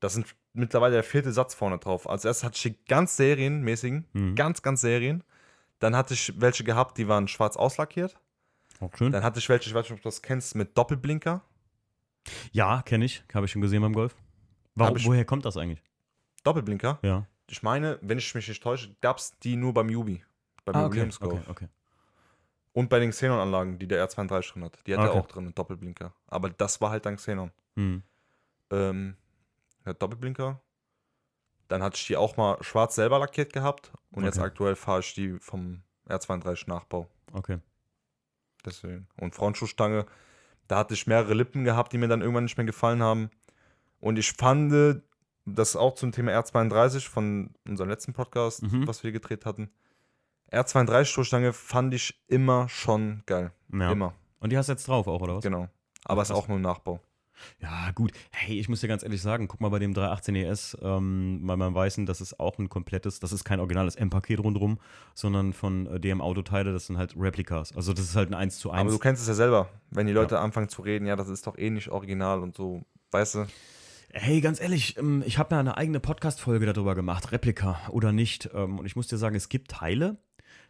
[0.00, 2.08] das sind mittlerweile der vierte Satz vorne drauf.
[2.08, 4.34] Als erstes hatte ich die ganz serienmäßigen, Mhm.
[4.34, 5.22] ganz, ganz Serien.
[5.78, 8.18] Dann hatte ich welche gehabt, die waren schwarz auslackiert.
[8.96, 9.12] Schön.
[9.12, 11.42] Dann hatte ich welche, ich weiß nicht, ob du das kennst, mit Doppelblinker.
[12.52, 13.22] Ja, kenne ich.
[13.34, 14.14] Habe ich schon gesehen beim Golf.
[14.74, 15.82] Warum, ich- woher kommt das eigentlich?
[16.44, 16.98] Doppelblinker.
[17.02, 17.26] Ja.
[17.48, 20.24] Ich meine, wenn ich mich nicht täusche, gab es die nur beim Yubi.
[20.64, 21.68] Beim Ah, okay, okay, okay.
[22.72, 24.78] Und bei den Xenon-Anlagen, die der R32 drin hat.
[24.86, 25.18] Die hat er Okay.
[25.18, 26.14] auch drin, einen Doppelblinker.
[26.28, 27.50] Aber das war halt dann Xenon.
[27.74, 28.02] Hm.
[28.70, 29.16] Ähm,
[29.98, 30.60] Doppelblinker.
[31.68, 33.92] Dann hatte ich die auch mal schwarz selber lackiert gehabt.
[34.12, 34.46] Und jetzt Okay.
[34.46, 37.08] aktuell fahre ich die vom R32 Nachbau.
[37.32, 37.58] Okay.
[38.64, 39.06] Deswegen.
[39.18, 40.06] Und Frontschuhstange,
[40.68, 43.30] da hatte ich mehrere Lippen gehabt, die mir dann irgendwann nicht mehr gefallen haben.
[44.00, 45.02] Und ich fand,
[45.46, 48.86] das auch zum Thema R32 von unserem letzten Podcast, Mhm.
[48.86, 49.70] was wir gedreht hatten.
[50.52, 53.52] R32-Stoßstange fand ich immer schon geil.
[53.72, 53.92] Ja.
[53.92, 54.14] Immer.
[54.40, 55.42] Und die hast du jetzt drauf auch, oder was?
[55.44, 55.68] Genau.
[56.04, 56.38] Aber ist krass.
[56.38, 57.00] auch nur ein Nachbau.
[57.60, 58.12] Ja, gut.
[58.30, 61.56] Hey, ich muss dir ganz ehrlich sagen, guck mal bei dem 318 ES, ähm, bei
[61.56, 64.78] meinem Weißen, das ist auch ein komplettes, das ist kein originales M-Paket rundherum,
[65.14, 67.74] sondern von äh, DM Autoteile, das sind halt Replikas.
[67.76, 68.80] Also das ist halt ein 1 zu 1.
[68.80, 71.46] Aber du kennst es ja selber, wenn die Leute anfangen zu reden, ja, das ist
[71.46, 72.82] doch eh nicht original und so.
[73.10, 73.46] Weißt du?
[74.12, 78.50] Hey, ganz ehrlich, ähm, ich habe ja eine eigene Podcast-Folge darüber gemacht, Replika oder nicht.
[78.52, 80.16] Ähm, Und ich muss dir sagen, es gibt Teile,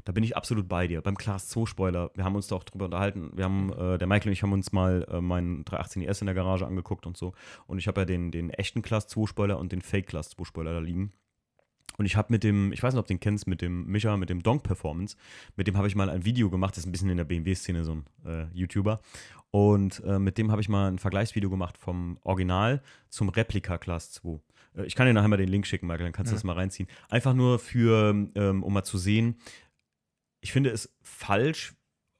[0.04, 1.00] da bin ich absolut bei dir.
[1.02, 3.30] Beim Class 2 Spoiler, wir haben uns da auch drüber unterhalten.
[3.34, 6.26] Wir haben, äh, der Michael und ich haben uns mal äh, meinen 318 ES in
[6.26, 7.32] der Garage angeguckt und so.
[7.66, 10.44] Und ich habe ja den, den echten Class 2 Spoiler und den Fake Class 2
[10.44, 11.12] Spoiler da liegen.
[11.98, 14.16] Und ich habe mit dem, ich weiß nicht, ob du den kennst, mit dem Micha,
[14.16, 15.16] mit dem Donk Performance,
[15.56, 17.84] mit dem habe ich mal ein Video gemacht, das ist ein bisschen in der BMW-Szene
[17.84, 19.00] so ein äh, YouTuber.
[19.50, 24.12] Und äh, mit dem habe ich mal ein Vergleichsvideo gemacht vom Original zum Replika Class
[24.12, 24.40] 2.
[24.76, 26.36] Äh, ich kann dir nachher mal den Link schicken, Michael, dann kannst du Ja.
[26.36, 26.88] das mal reinziehen.
[27.10, 29.36] Einfach nur für, ähm, um mal zu sehen,
[30.40, 31.74] ich finde es falsch,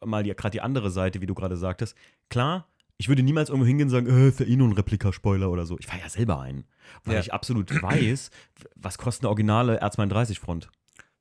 [0.05, 1.97] mal die, gerade die andere Seite, wie du gerade sagtest.
[2.29, 5.51] Klar, ich würde niemals irgendwo hingehen und sagen, äh, ist ja eh nur ein Replika-Spoiler
[5.51, 5.79] oder so.
[5.79, 6.65] Ich fahre ja selber einen.
[7.05, 7.21] Weil Ja.
[7.21, 8.31] ich absolut weiß,
[8.77, 10.71] was kostet eine originale R32-Front.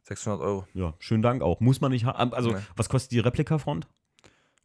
[0.04, 1.60] 600 Euro, Ja, schönen Dank auch.
[1.60, 2.34] Muss man nicht haben.
[2.34, 2.58] Also, Nee.
[2.76, 3.88] was kostet die Replika-Front?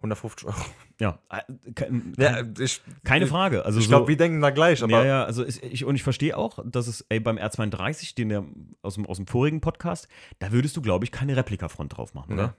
[0.05, 0.57] 150 Euro.
[1.01, 3.65] Ja, äh, kein, Ja, ich, keine Frage.
[3.65, 5.97] Also ich so, glaube, wir denken da gleich, aber ja, ja, also ist, ich, und
[5.97, 8.45] ich verstehe auch, dass es ey, beim R32, den der
[8.83, 12.35] aus dem, aus dem vorigen Podcast, da würdest du, glaube ich, keine Replikafront drauf machen,
[12.35, 12.55] oder?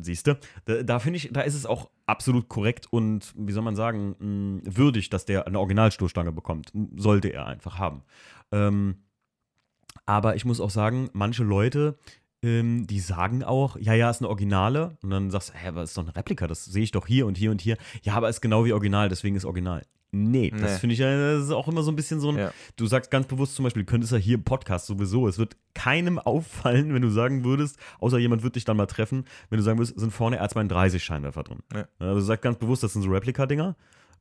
[0.00, 0.38] Siehst du?
[0.66, 4.16] Da, da finde ich, da ist es auch absolut korrekt und, wie soll man sagen,
[4.64, 6.72] mh, würdig, dass der eine Originalstoßstange bekommt.
[6.96, 8.02] Sollte er einfach haben.
[8.52, 8.96] Ähm,
[10.06, 11.98] aber ich muss auch sagen, manche Leute,
[12.42, 14.96] ähm, die sagen auch, ja, ja, ist eine Originale.
[15.02, 17.26] Und dann sagst du, hä, aber ist doch eine Replika, das sehe ich doch hier
[17.26, 17.76] und hier und hier.
[18.02, 19.82] Ja, aber ist genau wie Original, deswegen ist Original.
[20.14, 20.78] Nee, das Nee.
[20.78, 22.36] finde ich ja, das ist auch immer so ein bisschen so ein.
[22.36, 22.52] Ja.
[22.76, 25.26] Du sagst ganz bewusst zum Beispiel, du könntest ja hier im Podcast sowieso.
[25.26, 29.24] Es wird keinem auffallen, wenn du sagen würdest, außer jemand wird dich dann mal treffen,
[29.48, 31.60] wenn du sagen würdest, sind vorne R32-Scheinwerfer drin.
[31.72, 31.86] Ja.
[31.98, 33.74] Also du sagst ganz bewusst, das sind so Replika-Dinger.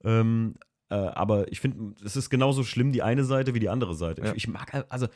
[0.06, 0.56] Ähm,
[0.90, 4.22] äh, aber ich finde, es ist genauso schlimm die eine Seite wie die andere Seite.
[4.22, 4.30] Ja.
[4.32, 5.08] Ich, ich mag, also,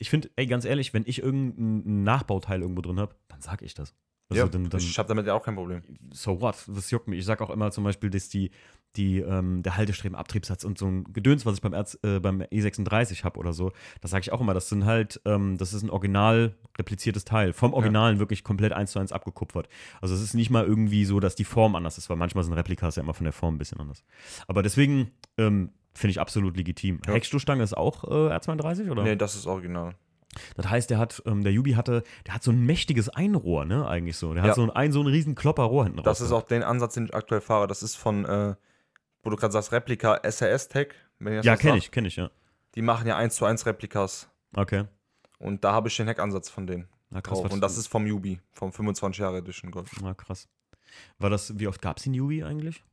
[0.00, 3.74] ich finde, ey, ganz ehrlich, wenn ich irgendein Nachbauteil irgendwo drin habe, dann sag ich
[3.74, 3.94] das.
[4.30, 5.82] Also ja, dann, dann, ich habe damit ja auch kein Problem.
[6.12, 6.56] so what?
[6.68, 7.18] Das juckt mich.
[7.18, 8.50] Ich sag auch immer zum Beispiel, dass die,
[8.96, 13.24] die, ähm, der Haltestrebenabtriebssatz und so ein Gedöns, was ich beim, Erz, äh, beim E36
[13.24, 14.54] habe oder so, das sage ich auch immer.
[14.54, 17.52] Das sind halt, ähm, das ist ein original repliziertes Teil.
[17.52, 19.68] Vom Originalen wirklich komplett eins zu eins abgekupfert.
[20.00, 22.54] Also es ist nicht mal irgendwie so, dass die Form anders ist, weil manchmal sind
[22.54, 24.04] Replikas ja immer von der Form ein bisschen anders.
[24.46, 27.00] Aber deswegen ähm, finde ich absolut legitim.
[27.06, 27.12] Ja.
[27.14, 29.02] Heckstoßstange ist auch äh, R32 oder?
[29.02, 29.94] Nee, das ist original.
[30.56, 33.86] Das heißt, der hat, ähm, der Jubi hatte, der hat so ein mächtiges Einrohr, ne,
[33.88, 34.32] eigentlich so.
[34.32, 34.48] Der Ja.
[34.50, 36.26] hat so ein, ein, so ein riesen Klopperrohr hinten Das raus.
[36.26, 37.66] ist auch den Ansatz, den ich aktuell fahre.
[37.66, 38.54] Das ist von, äh,
[39.22, 40.88] wo du gerade sagst, Replika SRS Tech.
[41.20, 42.30] Ja, kenne ich, kenne ich, ja.
[42.76, 44.28] Die machen ja 1 zu 1 Replikas.
[44.54, 44.84] Okay.
[45.38, 47.40] Und da habe ich den Heckansatz von denen Na krass.
[47.42, 47.52] drauf.
[47.52, 49.90] Und das ist vom Yubi, vom 25 Jahre Edition Golf.
[50.00, 50.48] Na krass.
[51.18, 52.84] War das, wie oft gab es den Jubi eigentlich?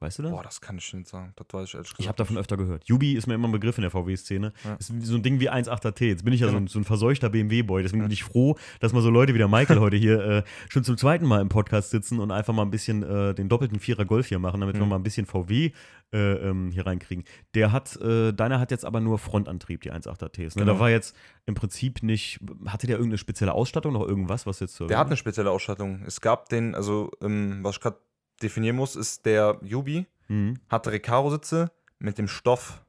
[0.00, 0.30] Weißt du das?
[0.32, 1.32] Boah, das kann ich nicht sagen.
[1.34, 2.00] Das weiß ich ehrlich gesagt.
[2.00, 2.84] ich habe davon öfter gehört.
[2.86, 4.52] Jubi ist mir immer ein Begriff in der VW-Szene.
[4.64, 4.74] Ja.
[4.74, 6.04] Ist so ein Ding wie 1.8T.
[6.06, 6.64] Jetzt bin ich ja so, Genau.
[6.64, 7.82] ein, so ein verseuchter BMW-Boy.
[7.82, 10.84] Deswegen bin ich froh, dass mal so Leute wie der Michael heute hier äh, schon
[10.84, 14.04] zum zweiten Mal im Podcast sitzen und einfach mal ein bisschen äh, den doppelten Vierer
[14.04, 14.88] Golf hier machen, damit wir Mhm.
[14.90, 15.72] mal ein bisschen VW
[16.12, 17.24] äh, ähm, hier reinkriegen.
[17.54, 20.56] Der hat, äh, deiner hat jetzt aber nur Frontantrieb, die 1.8Ts.
[20.56, 20.64] Ne?
[20.64, 20.78] Da Genau.
[20.80, 24.86] war jetzt im Prinzip nicht, hatte der irgendeine spezielle Ausstattung noch irgendwas, was jetzt so.
[24.86, 26.02] Der hat eine spezielle Ausstattung.
[26.06, 27.98] Es gab den, also, ähm, was ich gerade
[28.42, 30.60] definieren muss, ist der Yubi Mhm.
[30.68, 32.84] hatte Recaro-Sitze mit dem Stoff.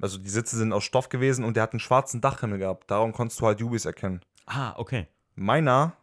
[0.00, 2.90] Also die Sitze sind aus Stoff gewesen und der hat einen schwarzen Dachhimmel gehabt.
[2.90, 4.20] Darum konntest du halt Yubis erkennen.
[4.46, 5.06] Ah, okay.
[5.34, 5.94] Meiner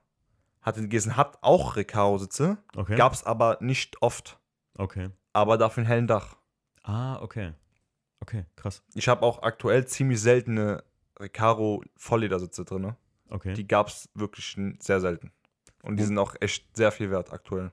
[0.61, 2.95] hatte gewesen, hat auch Recaro-Sitze, Okay.
[2.95, 4.39] gab es aber nicht oft.
[4.77, 5.09] Okay.
[5.33, 6.35] Aber dafür ein hellen Dach.
[6.83, 7.53] Ah, okay.
[8.19, 8.83] Okay, krass.
[8.93, 10.83] Ich habe auch aktuell ziemlich seltene
[11.19, 12.95] Recaro Vollledersitze drin.
[13.29, 13.53] Okay.
[13.53, 15.31] Die gab es wirklich sehr selten.
[15.87, 17.71] Und die sind auch echt sehr viel wert aktuell.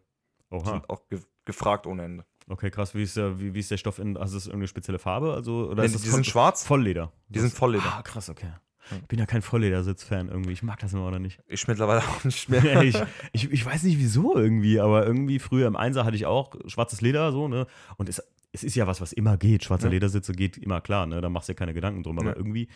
[0.51, 0.65] Die Oha.
[0.73, 2.25] sind auch ge gefragt ohne Ende.
[2.49, 2.95] Okay, krass.
[2.95, 4.17] Wie ist der, wie, wie ist der Stoff in.
[4.17, 5.35] Also ist das irgendeine spezielle Farbe?
[5.35, 6.65] Also, oder Nee, die voll- sind schwarz.
[6.65, 7.13] Vollleder.
[7.29, 7.85] Die sind Vollleder.
[7.99, 8.51] Ah, krass, okay.
[8.91, 10.53] Ich bin ja kein Vollledersitz-Fan irgendwie.
[10.53, 11.41] Ich mag das immer oder nicht.
[11.47, 12.63] Ich mittlerweile auch nicht mehr.
[12.65, 12.97] Ja, ich,
[13.33, 17.01] ich, ich weiß nicht wieso irgendwie, aber irgendwie früher im Einser hatte ich auch schwarzes
[17.01, 17.67] Leder so, ne?
[17.97, 18.23] Und es,
[18.53, 19.65] es ist ja was, was immer geht.
[19.65, 19.91] Schwarze Ja.
[19.93, 21.21] Ledersitze geht immer klar, ne?
[21.23, 22.19] Da machst du ja keine Gedanken drum.
[22.19, 22.37] Aber Ja.
[22.37, 22.69] irgendwie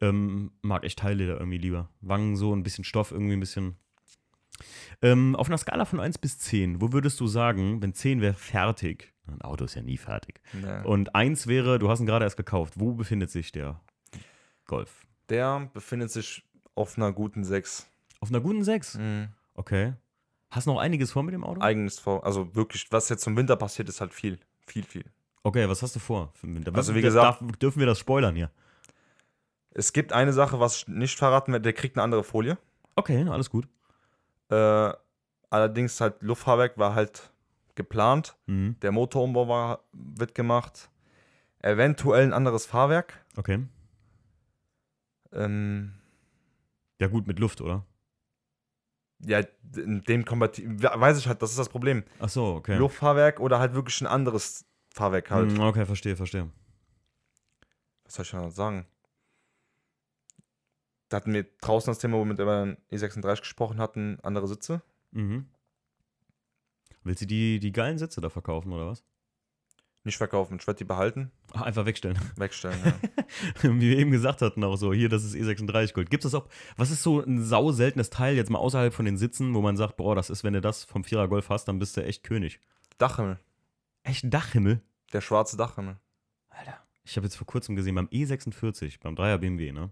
[0.00, 1.90] ähm, mag ich Teilleder irgendwie lieber.
[2.00, 3.76] Wangen so, ein bisschen Stoff, irgendwie ein bisschen.
[5.02, 8.34] Ähm, auf einer Skala von 1 bis 10, wo würdest du sagen, wenn 10 wäre
[8.34, 9.12] fertig?
[9.26, 10.40] Ein Auto ist ja nie fertig.
[10.52, 10.82] Nee.
[10.84, 12.74] Und 1 wäre, du hast ihn gerade erst gekauft.
[12.76, 13.80] Wo befindet sich der
[14.66, 15.04] Golf?
[15.28, 17.88] Der befindet sich auf einer guten 6.
[18.20, 18.98] Auf einer guten 6.
[19.54, 19.94] Okay.
[20.50, 21.60] Hast noch einiges vor mit dem Auto?
[21.60, 22.24] Eigenes vor.
[22.24, 24.38] Also wirklich, was jetzt zum Winter passiert, ist halt viel.
[24.66, 25.04] Viel, viel.
[25.42, 26.74] Okay, was hast du vor für den Winter?
[26.74, 28.50] Also wie Darf- gesagt- dürfen wir das spoilern hier?
[29.70, 32.56] Es gibt eine Sache, was ich nicht verraten werde, der kriegt eine andere Folie.
[32.94, 33.68] Okay, alles gut.
[34.48, 34.92] Äh,
[35.50, 37.30] allerdings halt Luftfahrwerk war halt
[37.74, 38.36] geplant.
[38.46, 38.76] Mhm.
[38.82, 40.90] Der Motorumbau war, wird gemacht.
[41.60, 43.24] Eventuell ein anderes Fahrwerk.
[43.36, 43.66] Okay.
[45.32, 45.94] Ähm,
[47.00, 47.84] Ja, gut, mit Luft, oder?
[49.20, 49.40] ja,
[49.76, 50.78] in dem kompatibel.
[50.82, 52.04] Weiß ich halt, das ist das Problem.
[52.18, 52.76] Ach so, okay.
[52.76, 55.50] Luftfahrwerk oder halt wirklich ein anderes Fahrwerk halt.
[55.52, 56.50] Mhm, Okay, verstehe, verstehe.
[58.04, 58.86] Was soll ich denn noch sagen?
[61.08, 64.48] Da hatten wir draußen das Thema, wo wir mit über den E36 gesprochen hatten, andere
[64.48, 64.82] Sitze.
[65.12, 65.46] Mhm.
[67.04, 69.04] Willst du die, die geilen Sitze da verkaufen, oder was?
[70.02, 72.18] Nicht verkaufen, ich werde die behalten, Ach, einfach wegstellen.
[72.36, 72.78] wegstellen.
[72.84, 73.72] Ja.
[73.74, 76.10] Wie wir eben gesagt hatten, auch so, hier, das ist E36 Gold.
[76.10, 79.04] Gibt es das auch, was ist so ein sau seltenes Teil jetzt mal außerhalb von
[79.04, 81.66] den Sitzen, wo man sagt, boah, das ist, wenn du das vom Vierer Golf hast,
[81.66, 82.60] dann bist du echt König.
[82.98, 83.38] Dachhimmel,
[84.04, 84.80] Echt Dachhimmel?
[85.12, 85.96] der schwarze Dachhimmel.
[86.50, 86.78] Alter.
[87.04, 89.90] Ich habe jetzt vor kurzem gesehen, beim E46, beim 3er BMW, ne?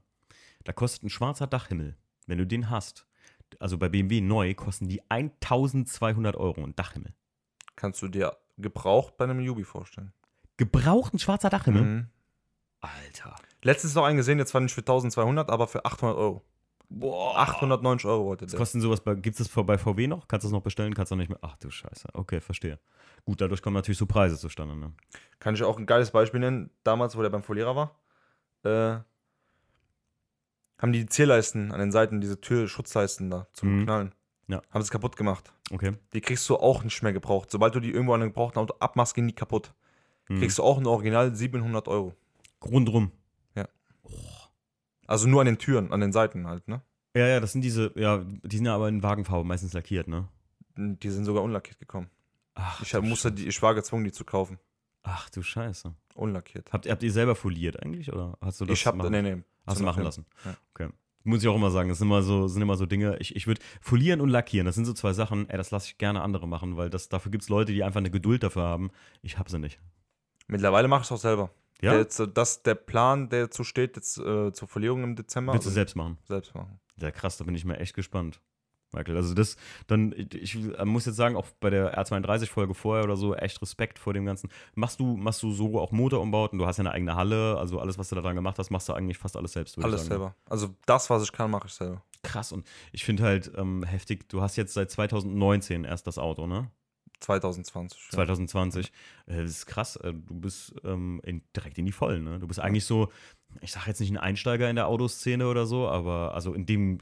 [0.64, 1.96] Da kostet ein schwarzer Dachhimmel,
[2.26, 3.06] wenn du den hast,
[3.60, 7.14] also bei BMW neu, kosten die 1200 Euro ein Dachhimmel.
[7.76, 10.12] Kannst du dir gebraucht bei einem Yubi vorstellen.
[10.56, 11.82] Gebraucht ein schwarzer Dachhimmel?
[11.82, 12.06] Mhm.
[12.80, 13.34] Alter.
[13.62, 16.44] Letztens noch einen gesehen, jetzt zwar nicht für 1200, aber für 800 Euro.
[16.90, 17.38] Boah.
[17.38, 18.58] 890 Euro wollte Was der.
[18.58, 20.28] kostet denn sowas bei, gibt es das bei VW noch?
[20.28, 20.94] Kannst du das noch bestellen?
[20.94, 21.38] Kannst du nicht mehr?
[21.40, 22.08] Ach du Scheiße.
[22.12, 22.78] Okay, verstehe.
[23.24, 24.92] Gut, dadurch kommen natürlich so Preise zustande, ne?
[25.40, 26.70] Kann ich auch ein geiles Beispiel nennen.
[26.84, 27.98] Damals, wo der beim Folierer war,
[28.64, 29.02] äh,
[30.78, 33.84] haben die, Zierleisten an den Seiten, diese Türschutzleisten da zum Mhm.
[33.84, 34.14] Knallen,
[34.48, 34.60] Ja.
[34.70, 35.52] haben sie kaputt gemacht.
[35.70, 35.92] Okay.
[36.12, 37.50] Die kriegst du auch nicht mehr gebraucht.
[37.50, 39.72] Sobald du die irgendwo an einem gebrauchten Auto abmachst, gehen die kaputt.
[40.26, 40.38] Hm.
[40.38, 42.14] Kriegst du auch ein Original 700 Euro.
[42.64, 43.12] Rundrum.
[45.06, 46.80] Also nur an den Türen, an den Seiten halt, ne?
[47.14, 50.28] Ja, ja, das sind diese, ja, die sind ja aber in Wagenfarbe meistens lackiert, ne?
[50.76, 52.08] Die sind sogar unlackiert gekommen.
[52.54, 54.58] Ach, Ich musste die, ich war gezwungen, die zu kaufen.
[55.04, 55.94] Ach du Scheiße.
[56.14, 56.72] Unlackiert.
[56.72, 58.12] Habt, habt ihr selber foliert eigentlich?
[58.12, 59.42] Oder hast du das ich hab, machen, nee, nee.
[59.66, 60.26] hast du machen lassen?
[60.44, 60.56] Ja.
[60.72, 60.88] Okay.
[61.24, 63.16] Muss ich auch immer sagen, das sind immer so, sind immer so Dinge.
[63.18, 65.98] Ich, ich würde folieren und lackieren, das sind so zwei Sachen, ey, das lasse ich
[65.98, 68.90] gerne andere machen, weil das, dafür gibt es Leute, die einfach eine Geduld dafür haben.
[69.22, 69.78] Ich habe sie nicht.
[70.48, 71.50] Mittlerweile mache ich es auch selber.
[71.80, 71.92] Ja?
[71.92, 75.52] Der, jetzt, das, der Plan, der dazu steht, jetzt äh, zur Verlierung im Dezember.
[75.52, 76.18] Willst du also selbst machen?
[76.26, 76.78] selbst machen.
[76.96, 78.40] Ja, krass, da bin ich mal echt gespannt.
[78.94, 83.34] Michael, also das, dann, ich muss jetzt sagen, auch bei der R32-Folge vorher oder so,
[83.34, 84.50] echt Respekt vor dem Ganzen.
[84.74, 86.58] Machst du, machst du so auch Motorumbauten?
[86.58, 88.88] Du hast ja eine eigene Halle, also alles, was du da dran gemacht hast, machst
[88.88, 89.78] du eigentlich fast alles selbst.
[89.78, 90.08] Alles sagen.
[90.08, 90.34] selber.
[90.48, 92.02] Also das, was ich kann, mache ich selber.
[92.22, 96.46] Krass, und ich finde halt ähm, heftig, du hast jetzt seit 2019 erst das Auto,
[96.46, 96.70] ne?
[97.20, 98.00] 2020.
[98.00, 98.10] ja.
[98.10, 98.92] 2020.
[99.26, 102.38] Äh, das ist krass, äh, du bist ähm, in, direkt in die Vollen, ne?
[102.38, 103.10] Du bist eigentlich so,
[103.60, 106.98] ich sage jetzt nicht ein Einsteiger in der Autoszene oder so, aber also in dem,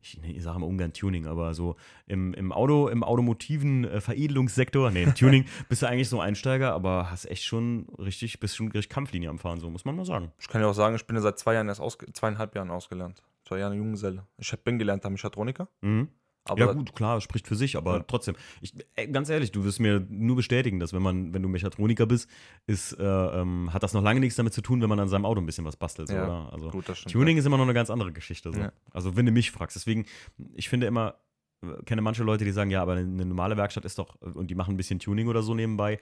[0.00, 5.02] ich, sage mal ungern Tuning, aber so im, im Auto, im automotiven äh, Veredelungssektor, nee,
[5.02, 8.88] im Tuning bist du eigentlich so Einsteiger, aber hast echt schon richtig, bist schon richtig
[8.88, 10.32] Kampflinie am Fahren, so muss man mal sagen.
[10.38, 11.82] Ich kann ja auch sagen, ich bin ja seit zwei Jahren erst
[12.12, 13.22] zweieinhalb Jahren ausgelernt.
[13.44, 14.26] Zwei Jahre Junggeselle.
[14.36, 15.68] Ich bin gelernter Mechatroniker.
[15.80, 16.08] Mhm.
[16.48, 18.04] Aber ja gut, klar, spricht für sich, aber Ja.
[18.06, 18.74] trotzdem, ich,
[19.12, 22.28] ganz ehrlich, du wirst mir nur bestätigen, dass wenn man, wenn du Mechatroniker bist,
[22.66, 25.24] ist, äh, ähm, hat das noch lange nichts damit zu tun, wenn man an seinem
[25.24, 26.52] Auto ein bisschen was bastelt, so, Ja, oder?
[26.52, 27.12] Also gut, stimmt.
[27.12, 28.52] Tuning ist immer noch eine ganz andere Geschichte.
[28.52, 28.58] So.
[28.60, 28.72] Ja.
[28.92, 30.06] Also wenn du mich fragst, deswegen,
[30.54, 31.16] ich finde immer,
[31.62, 34.54] äh, kenne manche Leute, die sagen, ja, aber eine normale Werkstatt ist doch, und die
[34.54, 35.98] machen ein bisschen Tuning oder so nebenbei.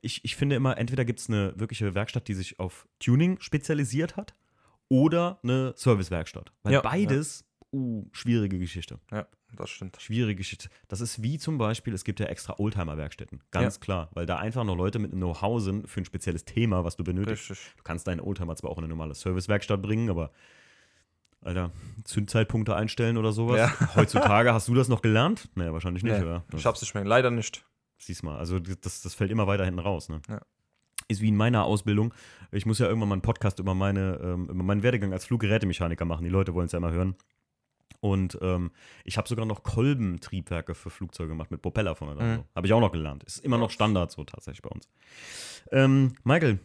[0.00, 4.16] Ich, ich finde immer, entweder gibt es eine wirkliche Werkstatt, die sich auf Tuning spezialisiert
[4.16, 4.34] hat,
[4.88, 6.52] oder eine Servicewerkstatt.
[6.62, 8.98] Weil Ja, beides, uh, schwierige Geschichte.
[9.10, 9.98] Ja, das stimmt.
[10.00, 10.68] Schwierige Geschichte.
[10.88, 13.42] Das ist wie zum Beispiel, es gibt ja extra Oldtimer-Werkstätten.
[13.50, 14.08] Ganz klar.
[14.12, 17.04] Weil da einfach noch Leute mit einem Know-how sind für ein spezielles Thema, was du
[17.04, 17.50] benötigst.
[17.50, 17.74] Richtig.
[17.76, 20.30] Du kannst deinen Oldtimer zwar auch in eine normale Servicewerkstatt bringen, aber
[21.42, 21.72] Alter,
[22.04, 23.58] Zündzeitpunkte einstellen oder sowas.
[23.58, 23.94] Ja.
[23.96, 25.50] Heutzutage hast du das noch gelernt?
[25.54, 26.44] Naja, wahrscheinlich nicht, Nee, oder?
[26.56, 27.04] ich hab's nicht mehr.
[27.04, 27.64] Leider nicht.
[27.98, 30.20] Siehst mal, also das, das fällt immer weiter hinten raus, ne?
[30.28, 30.40] Ja.
[31.08, 32.14] Ist wie in meiner Ausbildung.
[32.50, 36.06] Ich muss ja irgendwann mal einen Podcast über, meine, ähm, über meinen Werdegang als Fluggerätemechaniker
[36.06, 36.24] machen.
[36.24, 37.14] Die Leute wollen es ja immer hören.
[38.00, 38.70] Und ähm,
[39.04, 42.30] ich habe sogar noch Kolbentriebwerke für Flugzeuge gemacht mit Propeller vorne dran.
[42.30, 42.36] Mhm.
[42.36, 42.44] So.
[42.56, 43.24] Habe ich auch noch gelernt.
[43.24, 44.88] Ist immer noch Standard so tatsächlich bei uns.
[45.72, 46.58] Ähm, Michael,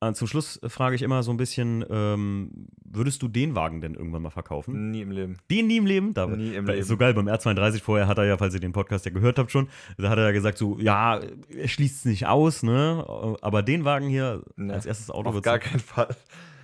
[0.00, 3.80] äh, zum Schluss äh, frage ich immer so ein bisschen, ähm, würdest du den Wagen
[3.80, 4.92] denn irgendwann mal verkaufen?
[4.92, 5.38] Nie im Leben.
[5.50, 6.14] Den nie im Leben?
[6.14, 6.78] Da, Nie im Leben.
[6.78, 9.38] ist so geil, beim R32 vorher hat er ja, falls ihr den Podcast ja gehört
[9.40, 13.04] habt schon, da hat er ja gesagt so, ja, er schließt es nicht aus, ne,
[13.42, 16.14] aber den Wagen hier Nee, als erstes Auto Auf wird gar keinen Fall.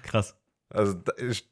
[0.05, 0.37] krass.
[0.73, 0.95] Also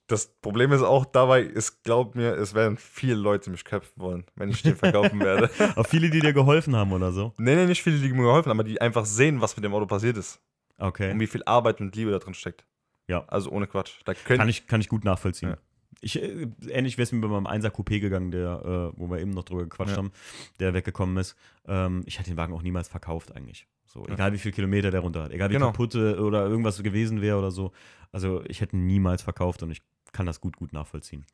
[0.07, 4.25] das Problem ist auch dabei, ist, glaub mir, es werden viele Leute mich köpfen wollen,
[4.37, 5.51] wenn ich den verkaufen werde.
[5.77, 7.33] Auch viele, die dir geholfen haben oder so.
[7.37, 9.75] Nee, nee, nicht viele, die mir geholfen haben, aber die einfach sehen, was mit dem
[9.75, 10.41] Auto passiert ist.
[10.79, 11.11] Okay.
[11.11, 12.65] Und wie viel Arbeit und Liebe da drin steckt.
[13.09, 13.25] Ja.
[13.27, 13.95] Also ohne Quatsch.
[14.25, 15.51] Kann ich, kann ich gut nachvollziehen.
[15.51, 15.57] Ja.
[16.01, 19.19] Ich, äh, ähnlich wäre es mir bei meinem 1er Coupé gegangen, der, äh, wo wir
[19.19, 19.97] eben noch drüber gequatscht Ja.
[19.97, 20.13] haben,
[20.61, 21.35] der weggekommen ist.
[21.67, 23.67] Ähm, ich hätte den Wagen auch niemals verkauft eigentlich.
[23.89, 24.15] So, Ja.
[24.15, 25.73] egal wie viele Kilometer der runter hat, egal wie Genau.
[25.73, 27.73] kaputt oder irgendwas gewesen wäre oder so.
[28.13, 31.25] Also ich hätte niemals verkauft und ich kann das gut, gut nachvollziehen.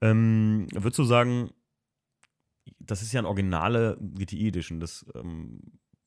[0.00, 1.50] Ähm, würdest du sagen,
[2.78, 5.60] das ist ja ein originale GTI Edition, das ähm,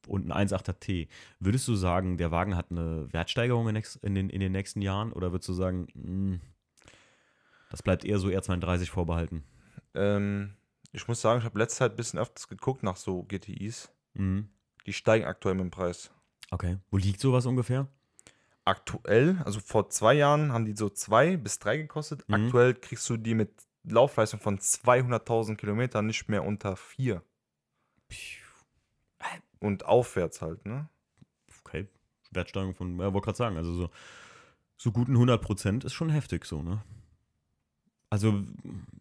[0.08, 1.08] und ein 1.8er T.
[1.40, 5.12] Würdest du sagen, der Wagen hat eine Wertsteigerung in, den, in den nächsten Jahren?
[5.12, 6.40] Oder würdest du sagen, mh,
[7.70, 9.44] das bleibt eher so R32 vorbehalten?
[9.96, 10.54] ähm,
[10.92, 13.92] ich muss sagen, ich habe letzte Zeit ein bisschen öfters geguckt nach so GTIs.
[14.14, 14.48] Mhm.
[14.86, 16.12] Die steigen aktuell mit dem Preis.
[16.52, 16.78] Okay.
[16.92, 17.88] Wo liegt sowas ungefähr?
[18.64, 22.28] Aktuell, also vor zwei Jahren haben die so zwei bis drei gekostet.
[22.28, 22.36] Mhm.
[22.36, 23.52] Aktuell kriegst du die mit
[23.84, 27.24] Laufleistung von 200.000 Kilometern nicht mehr unter vier.
[29.60, 30.90] Und aufwärts halt, ne?
[31.64, 31.88] Okay.
[32.32, 33.90] Wertsteigerung von, ja, wollte gerade sagen, also so,
[34.78, 36.84] so guten 100 Prozent ist schon heftig so, ne?
[38.10, 38.44] Also,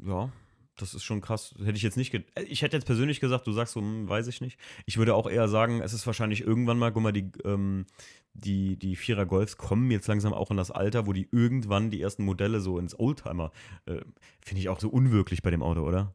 [0.03, 0.31] ja,
[0.77, 1.55] das ist schon krass.
[1.59, 4.27] Hätte ich jetzt nicht, ge ich hätte jetzt persönlich gesagt, du sagst so, hm, weiß
[4.27, 4.59] ich nicht.
[4.87, 7.87] Ich würde auch eher sagen, es ist wahrscheinlich irgendwann mal, guck mal, die, ähm,
[8.33, 12.01] die, die Vierer Golfs kommen jetzt langsam auch in das Alter, wo die irgendwann die
[12.01, 13.53] ersten Modelle so ins Oldtimer,
[13.87, 14.01] äh,
[14.41, 16.15] finde ich auch so unwirklich bei dem Auto, oder?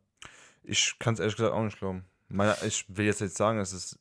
[0.63, 2.03] Ich kann es ehrlich gesagt auch nicht glauben.
[2.27, 3.97] Meine, ich will jetzt nicht sagen, es ist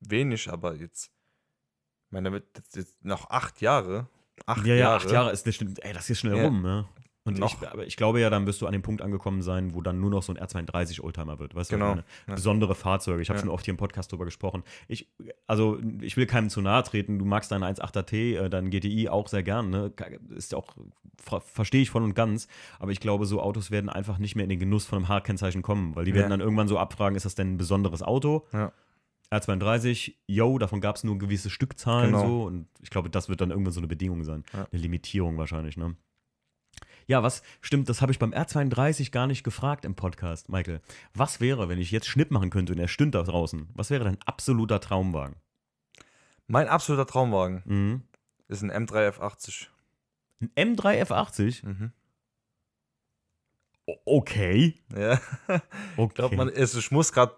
[0.00, 1.10] wenig, aber jetzt.
[2.06, 4.08] Ich meine, da wird jetzt, jetzt noch acht Jahre.
[4.46, 4.96] Acht ja, ja, Jahre.
[4.96, 6.44] acht Jahre ist das stimmt, ey, das ist schnell Ja.
[6.44, 6.88] rum, ne?
[7.26, 7.60] Und Noch.
[7.60, 10.00] ich, aber ich glaube ja, dann wirst du an dem Punkt angekommen sein, wo dann
[10.00, 11.74] nur noch so ein R32 Oldtimer wird, weißt du?
[11.74, 12.04] was Genau, meine?
[12.28, 12.34] ja.
[12.36, 13.20] Besondere Fahrzeuge.
[13.20, 13.40] Ich habe Ja.
[13.44, 14.62] schon oft hier im Podcast drüber gesprochen.
[14.88, 15.08] Ich,
[15.46, 17.18] also, ich will keinem zu nahe treten.
[17.18, 19.92] Du magst deinen 1.8er T, äh, deinen GTI auch sehr gern, ne?
[20.30, 20.74] Ist ja auch,
[21.18, 22.46] ver verstehe ich voll und ganz.
[22.78, 25.62] Aber ich glaube, so Autos werden einfach nicht mehr in den Genuss von einem H-Kennzeichen
[25.62, 26.28] kommen, weil die werden Ja.
[26.30, 28.46] dann irgendwann so abfragen, ist das denn ein besonderes Auto?
[28.52, 28.72] Ja.
[29.32, 32.26] R32, yo, davon gab es nur gewisse Stückzahlen Genau.
[32.26, 34.44] so und ich glaube, das wird dann irgendwann so eine Bedingung sein.
[34.52, 34.66] Ja.
[34.70, 35.96] Eine Limitierung wahrscheinlich, ne?
[37.08, 40.80] Ja, was stimmt, das habe ich beim R32 gar nicht gefragt im Podcast, Michael.
[41.14, 43.68] Was wäre, wenn ich jetzt Schnipp machen könnte und er stünde da draußen?
[43.74, 45.36] Was wäre dein absoluter Traumwagen?
[46.48, 48.02] Mein absoluter Traumwagen Mhm.
[48.48, 49.66] ist ein M3 F80.
[50.40, 51.64] Ein M3 F80?
[51.66, 51.92] Mhm.
[54.04, 54.74] Okay.
[54.96, 55.20] Ja.
[55.96, 56.08] Okay.
[56.08, 57.36] Ich glaube, man ist, ich muss gerade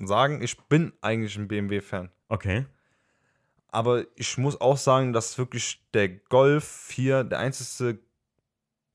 [0.00, 2.10] sagen, ich bin eigentlich ein BMW-Fan.
[2.28, 2.66] okay.
[3.68, 7.98] Aber ich muss auch sagen, dass wirklich der Golf 4 der einzige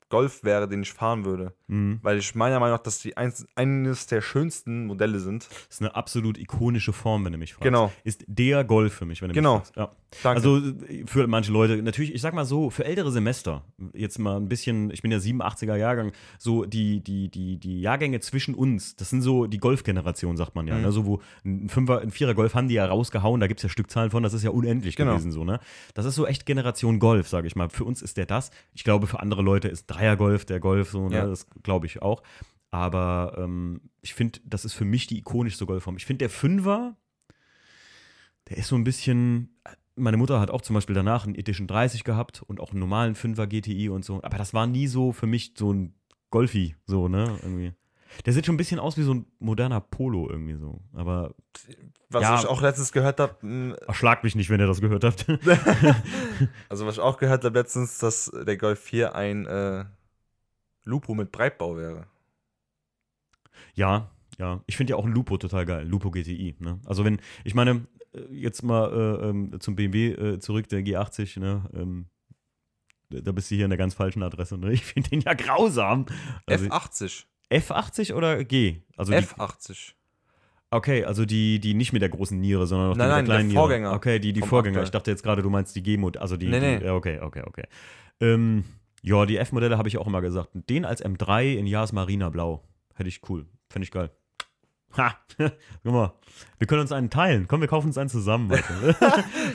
[0.10, 1.54] Golf wäre, den ich fahren würde.
[1.70, 2.00] Mhm.
[2.02, 5.48] Weil ich meiner Meinung nach, dass die eins, eines der schönsten Modelle sind.
[5.50, 7.64] Das ist eine absolut ikonische Form, wenn du mich fragst.
[7.64, 7.92] Genau.
[8.04, 9.60] Ist der Golf für mich, wenn du Genau.
[9.60, 9.76] mich fragst.
[9.78, 9.92] Ja.
[10.24, 10.38] Danke.
[10.38, 13.64] Also äh, für manche Leute, natürlich, ich sag mal so, für ältere Semester,
[13.94, 18.20] jetzt mal ein bisschen, ich bin ja 87er Jahrgang, so die, die, die, die Jahrgänge
[18.20, 20.76] zwischen uns, das sind so die Golfgeneration, sagt man ja.
[20.76, 20.82] Mhm.
[20.82, 20.92] Ne?
[20.92, 23.70] So, wo ein Fünfer, ein Vierer Golf haben die ja rausgehauen, da gibt es ja
[23.70, 25.12] Stückzahlen von, das ist ja unendlich Genau.
[25.12, 25.60] gewesen, so, ne?
[25.94, 27.70] Das ist so echt Generation Golf, sage ich mal.
[27.70, 28.50] Für uns ist der das.
[28.74, 31.18] Ich glaube, für andere Leute ist Dreier Golf der Golf, so, ne?
[31.18, 31.28] Ja.
[31.28, 32.24] Das glaube ich auch.
[32.72, 35.98] Aber ähm, ich finde, das ist für mich die ikonischste Golfform.
[35.98, 36.96] Ich finde, der Fünfer,
[38.50, 39.60] der ist so ein bisschen.
[39.96, 43.16] Meine Mutter hat auch zum Beispiel danach einen Edition 30 gehabt und auch einen normalen
[43.16, 44.24] 5er GTI und so.
[44.24, 45.94] Aber das war nie so für mich so ein
[46.30, 47.38] Golfi, so, ne?
[47.42, 47.74] Irgendwie.
[48.26, 50.82] Der sieht schon ein bisschen aus wie so ein moderner Polo irgendwie so.
[50.94, 51.36] Aber
[52.10, 52.40] was ja.
[52.40, 55.28] ich auch letztens gehört habe, erschlagt mich nicht, wenn ihr das gehört habt.
[56.70, 59.86] also was ich auch gehört habe letztens, dass der Golf 4 ein äh,
[60.90, 62.08] Lupo mit Breitbau wäre.
[63.76, 64.62] ja, ja.
[64.68, 65.86] Ich finde ja auch ein Lupo total geil.
[65.88, 66.80] Lupo GTI, ne?
[66.86, 71.40] Also wenn, ich meine, äh, jetzt mal äh, ähm, zum BMW äh, zurück, der G80,
[71.40, 71.64] ne?
[71.74, 72.06] Ähm,
[73.10, 74.72] da bist du hier in der ganz falschen Adresse, ne?
[74.74, 76.06] Ich finde den ja grausam.
[76.46, 77.26] Also, F80.
[77.52, 78.82] F80 oder G?
[78.96, 79.94] Also die, F80.
[80.72, 83.26] okay, also die, die nicht mit der großen Niere, sondern noch die Nein, mit nein,
[83.26, 83.60] kleinen der Niere.
[83.60, 84.76] Vorgänger Okay, die, die Vorgänger.
[84.78, 84.84] aktuell.
[84.86, 86.90] Ich dachte jetzt gerade, du meinst die G-Mod, also die, Nee, die nee.
[86.90, 87.64] okay, okay, okay.
[88.22, 88.64] Ähm,
[89.02, 90.50] ja, die F-Modelle habe ich auch immer gesagt.
[90.54, 92.64] Den als M3 in Jahres Marina Blau.
[92.96, 93.46] Hätte ich cool.
[93.70, 94.12] Fände ich geil.
[94.98, 95.16] Ha!
[95.84, 96.14] Guck mal,
[96.58, 97.48] wir können uns einen teilen.
[97.48, 98.50] Komm, wir kaufen uns einen zusammen.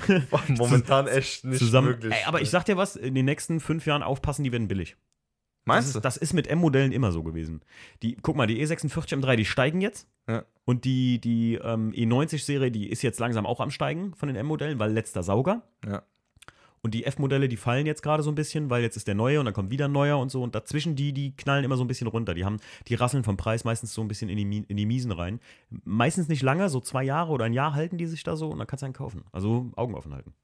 [0.49, 1.89] Momentan echt nicht zusammen.
[1.89, 2.15] möglich.
[2.15, 4.97] Ey, aber ich sag dir was, in den nächsten fünf Jahren aufpassen, die werden billig.
[5.67, 5.99] Meinst das du?
[5.99, 7.63] ist, das ist mit M-Modellen immer so gewesen.
[8.03, 10.09] Die, guck mal, die E46 M3, die steigen jetzt.
[10.29, 10.45] Ja.
[10.67, 14.79] Und die, die ähm, E90-Serie, die ist jetzt langsam auch am Steigen von den M-Modellen,
[14.79, 15.63] weil letzter Sauger.
[15.87, 16.03] Ja.
[16.85, 19.41] Und die F-Modelle, die fallen jetzt gerade so ein bisschen, weil jetzt ist der neue
[19.41, 20.43] und dann kommt wieder ein neuer und so.
[20.43, 22.35] Und dazwischen die, die knallen immer so ein bisschen runter.
[22.35, 22.59] Die haben,
[22.89, 25.41] die rasseln vom Preis meistens so ein bisschen in die, in die Miesen rein.
[25.85, 28.59] Meistens nicht lange, so zwei Jahre oder ein Jahr halten die sich da so und
[28.59, 29.25] dann kannst du einen kaufen.
[29.33, 30.35] Also Augen offen halten.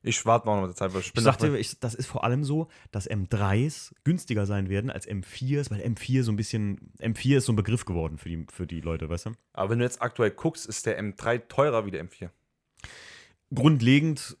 [0.00, 1.94] Ich warte mal noch mit der Zeit, weil ich Ich bin sagte, noch- ich, das
[1.94, 6.36] ist vor allem so, dass M3s günstiger sein werden als M4s, weil M4 so ein
[6.36, 9.30] bisschen, M4 ist so ein Begriff geworden für die, für die Leute, weißt du?
[9.52, 12.30] Aber wenn du jetzt aktuell guckst, ist der M3 teurer wie der M4.
[13.54, 14.36] Grundlegend,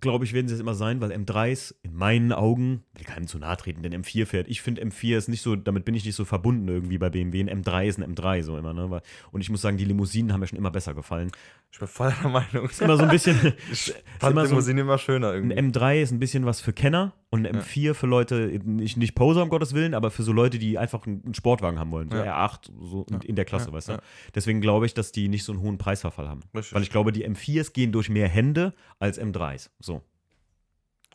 [0.00, 3.38] glaube ich, werden sie es immer sein, weil M3s in meinen Augen, will keinem zu
[3.38, 4.48] nahe treten, denn M4 fährt.
[4.48, 7.40] Ich finde M4 ist nicht so, damit bin ich nicht so verbunden irgendwie bei BMW.
[7.40, 9.00] Ein M3 ist ein M3 so immer, ne?
[9.32, 11.30] Und ich muss sagen, die Limousinen haben mir schon immer besser gefallen.
[11.70, 12.68] Ich bin voll der Meinung.
[12.68, 13.36] Ist immer so ein bisschen,
[13.72, 15.78] Ich fand immer so- Limousine immer schöner Ein irgendwie.
[15.78, 17.60] M3 ist ein bisschen was für Kenner und ein Ja.
[17.60, 21.06] M4 für Leute, nicht, nicht Poser um Gottes Willen, aber für so Leute, die einfach
[21.06, 22.10] einen Sportwagen haben wollen.
[22.10, 22.24] So Ja.
[22.46, 23.92] R8, so in- in der Klasse, Ja, weißt du?
[23.92, 24.00] ja.
[24.34, 26.40] Deswegen glaube ich, dass die nicht so einen hohen Preisverfall haben.
[26.54, 26.74] Richtig.
[26.74, 29.70] Weil ich glaube, die M4s gehen durch mehr Hände als M3s.
[29.78, 30.02] So.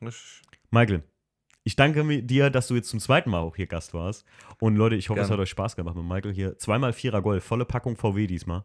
[0.02, 0.42] Richtig.
[0.72, 1.04] Michael,
[1.64, 4.26] ich danke dir, dass du jetzt zum zweiten Mal auch hier Gast warst.
[4.60, 5.40] Und Leute, ich hoffe, es Gerne.
[5.40, 6.58] hat euch Spaß gemacht mit Michael hier.
[6.58, 8.64] Zweimal Vierer Golf, volle Packung VW diesmal.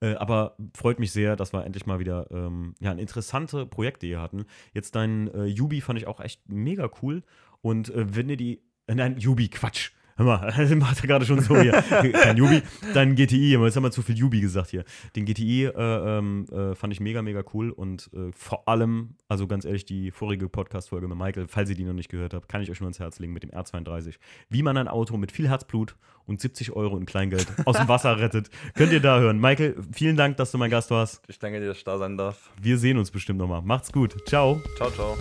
[0.00, 4.20] Äh, aber freut mich sehr, dass wir endlich mal wieder ähm, ja, interessante Projekte hier
[4.20, 4.44] hatten.
[4.72, 7.22] Jetzt dein äh, Yubi fand ich auch echt mega cool.
[7.60, 8.62] Und äh, wenn ihr die.
[8.86, 9.90] Äh, nein, Yubi, Quatsch.
[10.18, 11.72] Hör mal, macht er gerade schon so hier.
[12.12, 12.62] Kein Yubi.
[12.92, 14.84] Dein GTI, jetzt haben wir zu viel Yubi gesagt hier.
[15.14, 17.70] Den GTI äh, ähm, äh, fand ich mega, mega cool.
[17.70, 21.84] Und äh, vor allem, also ganz ehrlich, die vorige Podcast-Folge mit Michael, falls ihr die
[21.84, 24.16] noch nicht gehört habt, kann ich euch nur ins Herz legen mit dem R32.
[24.48, 25.94] Wie man ein Auto mit viel Herzblut
[26.26, 28.50] und 70 Euro in Kleingeld aus dem Wasser rettet.
[28.74, 29.38] Könnt ihr da hören.
[29.38, 31.22] Michael, vielen Dank, dass du mein Gast warst.
[31.28, 32.50] Ich danke dir, dass ich da sein darf.
[32.60, 33.62] Wir sehen uns bestimmt nochmal.
[33.62, 34.16] Macht's gut.
[34.26, 34.60] Ciao.
[34.76, 35.16] Ciao, ciao.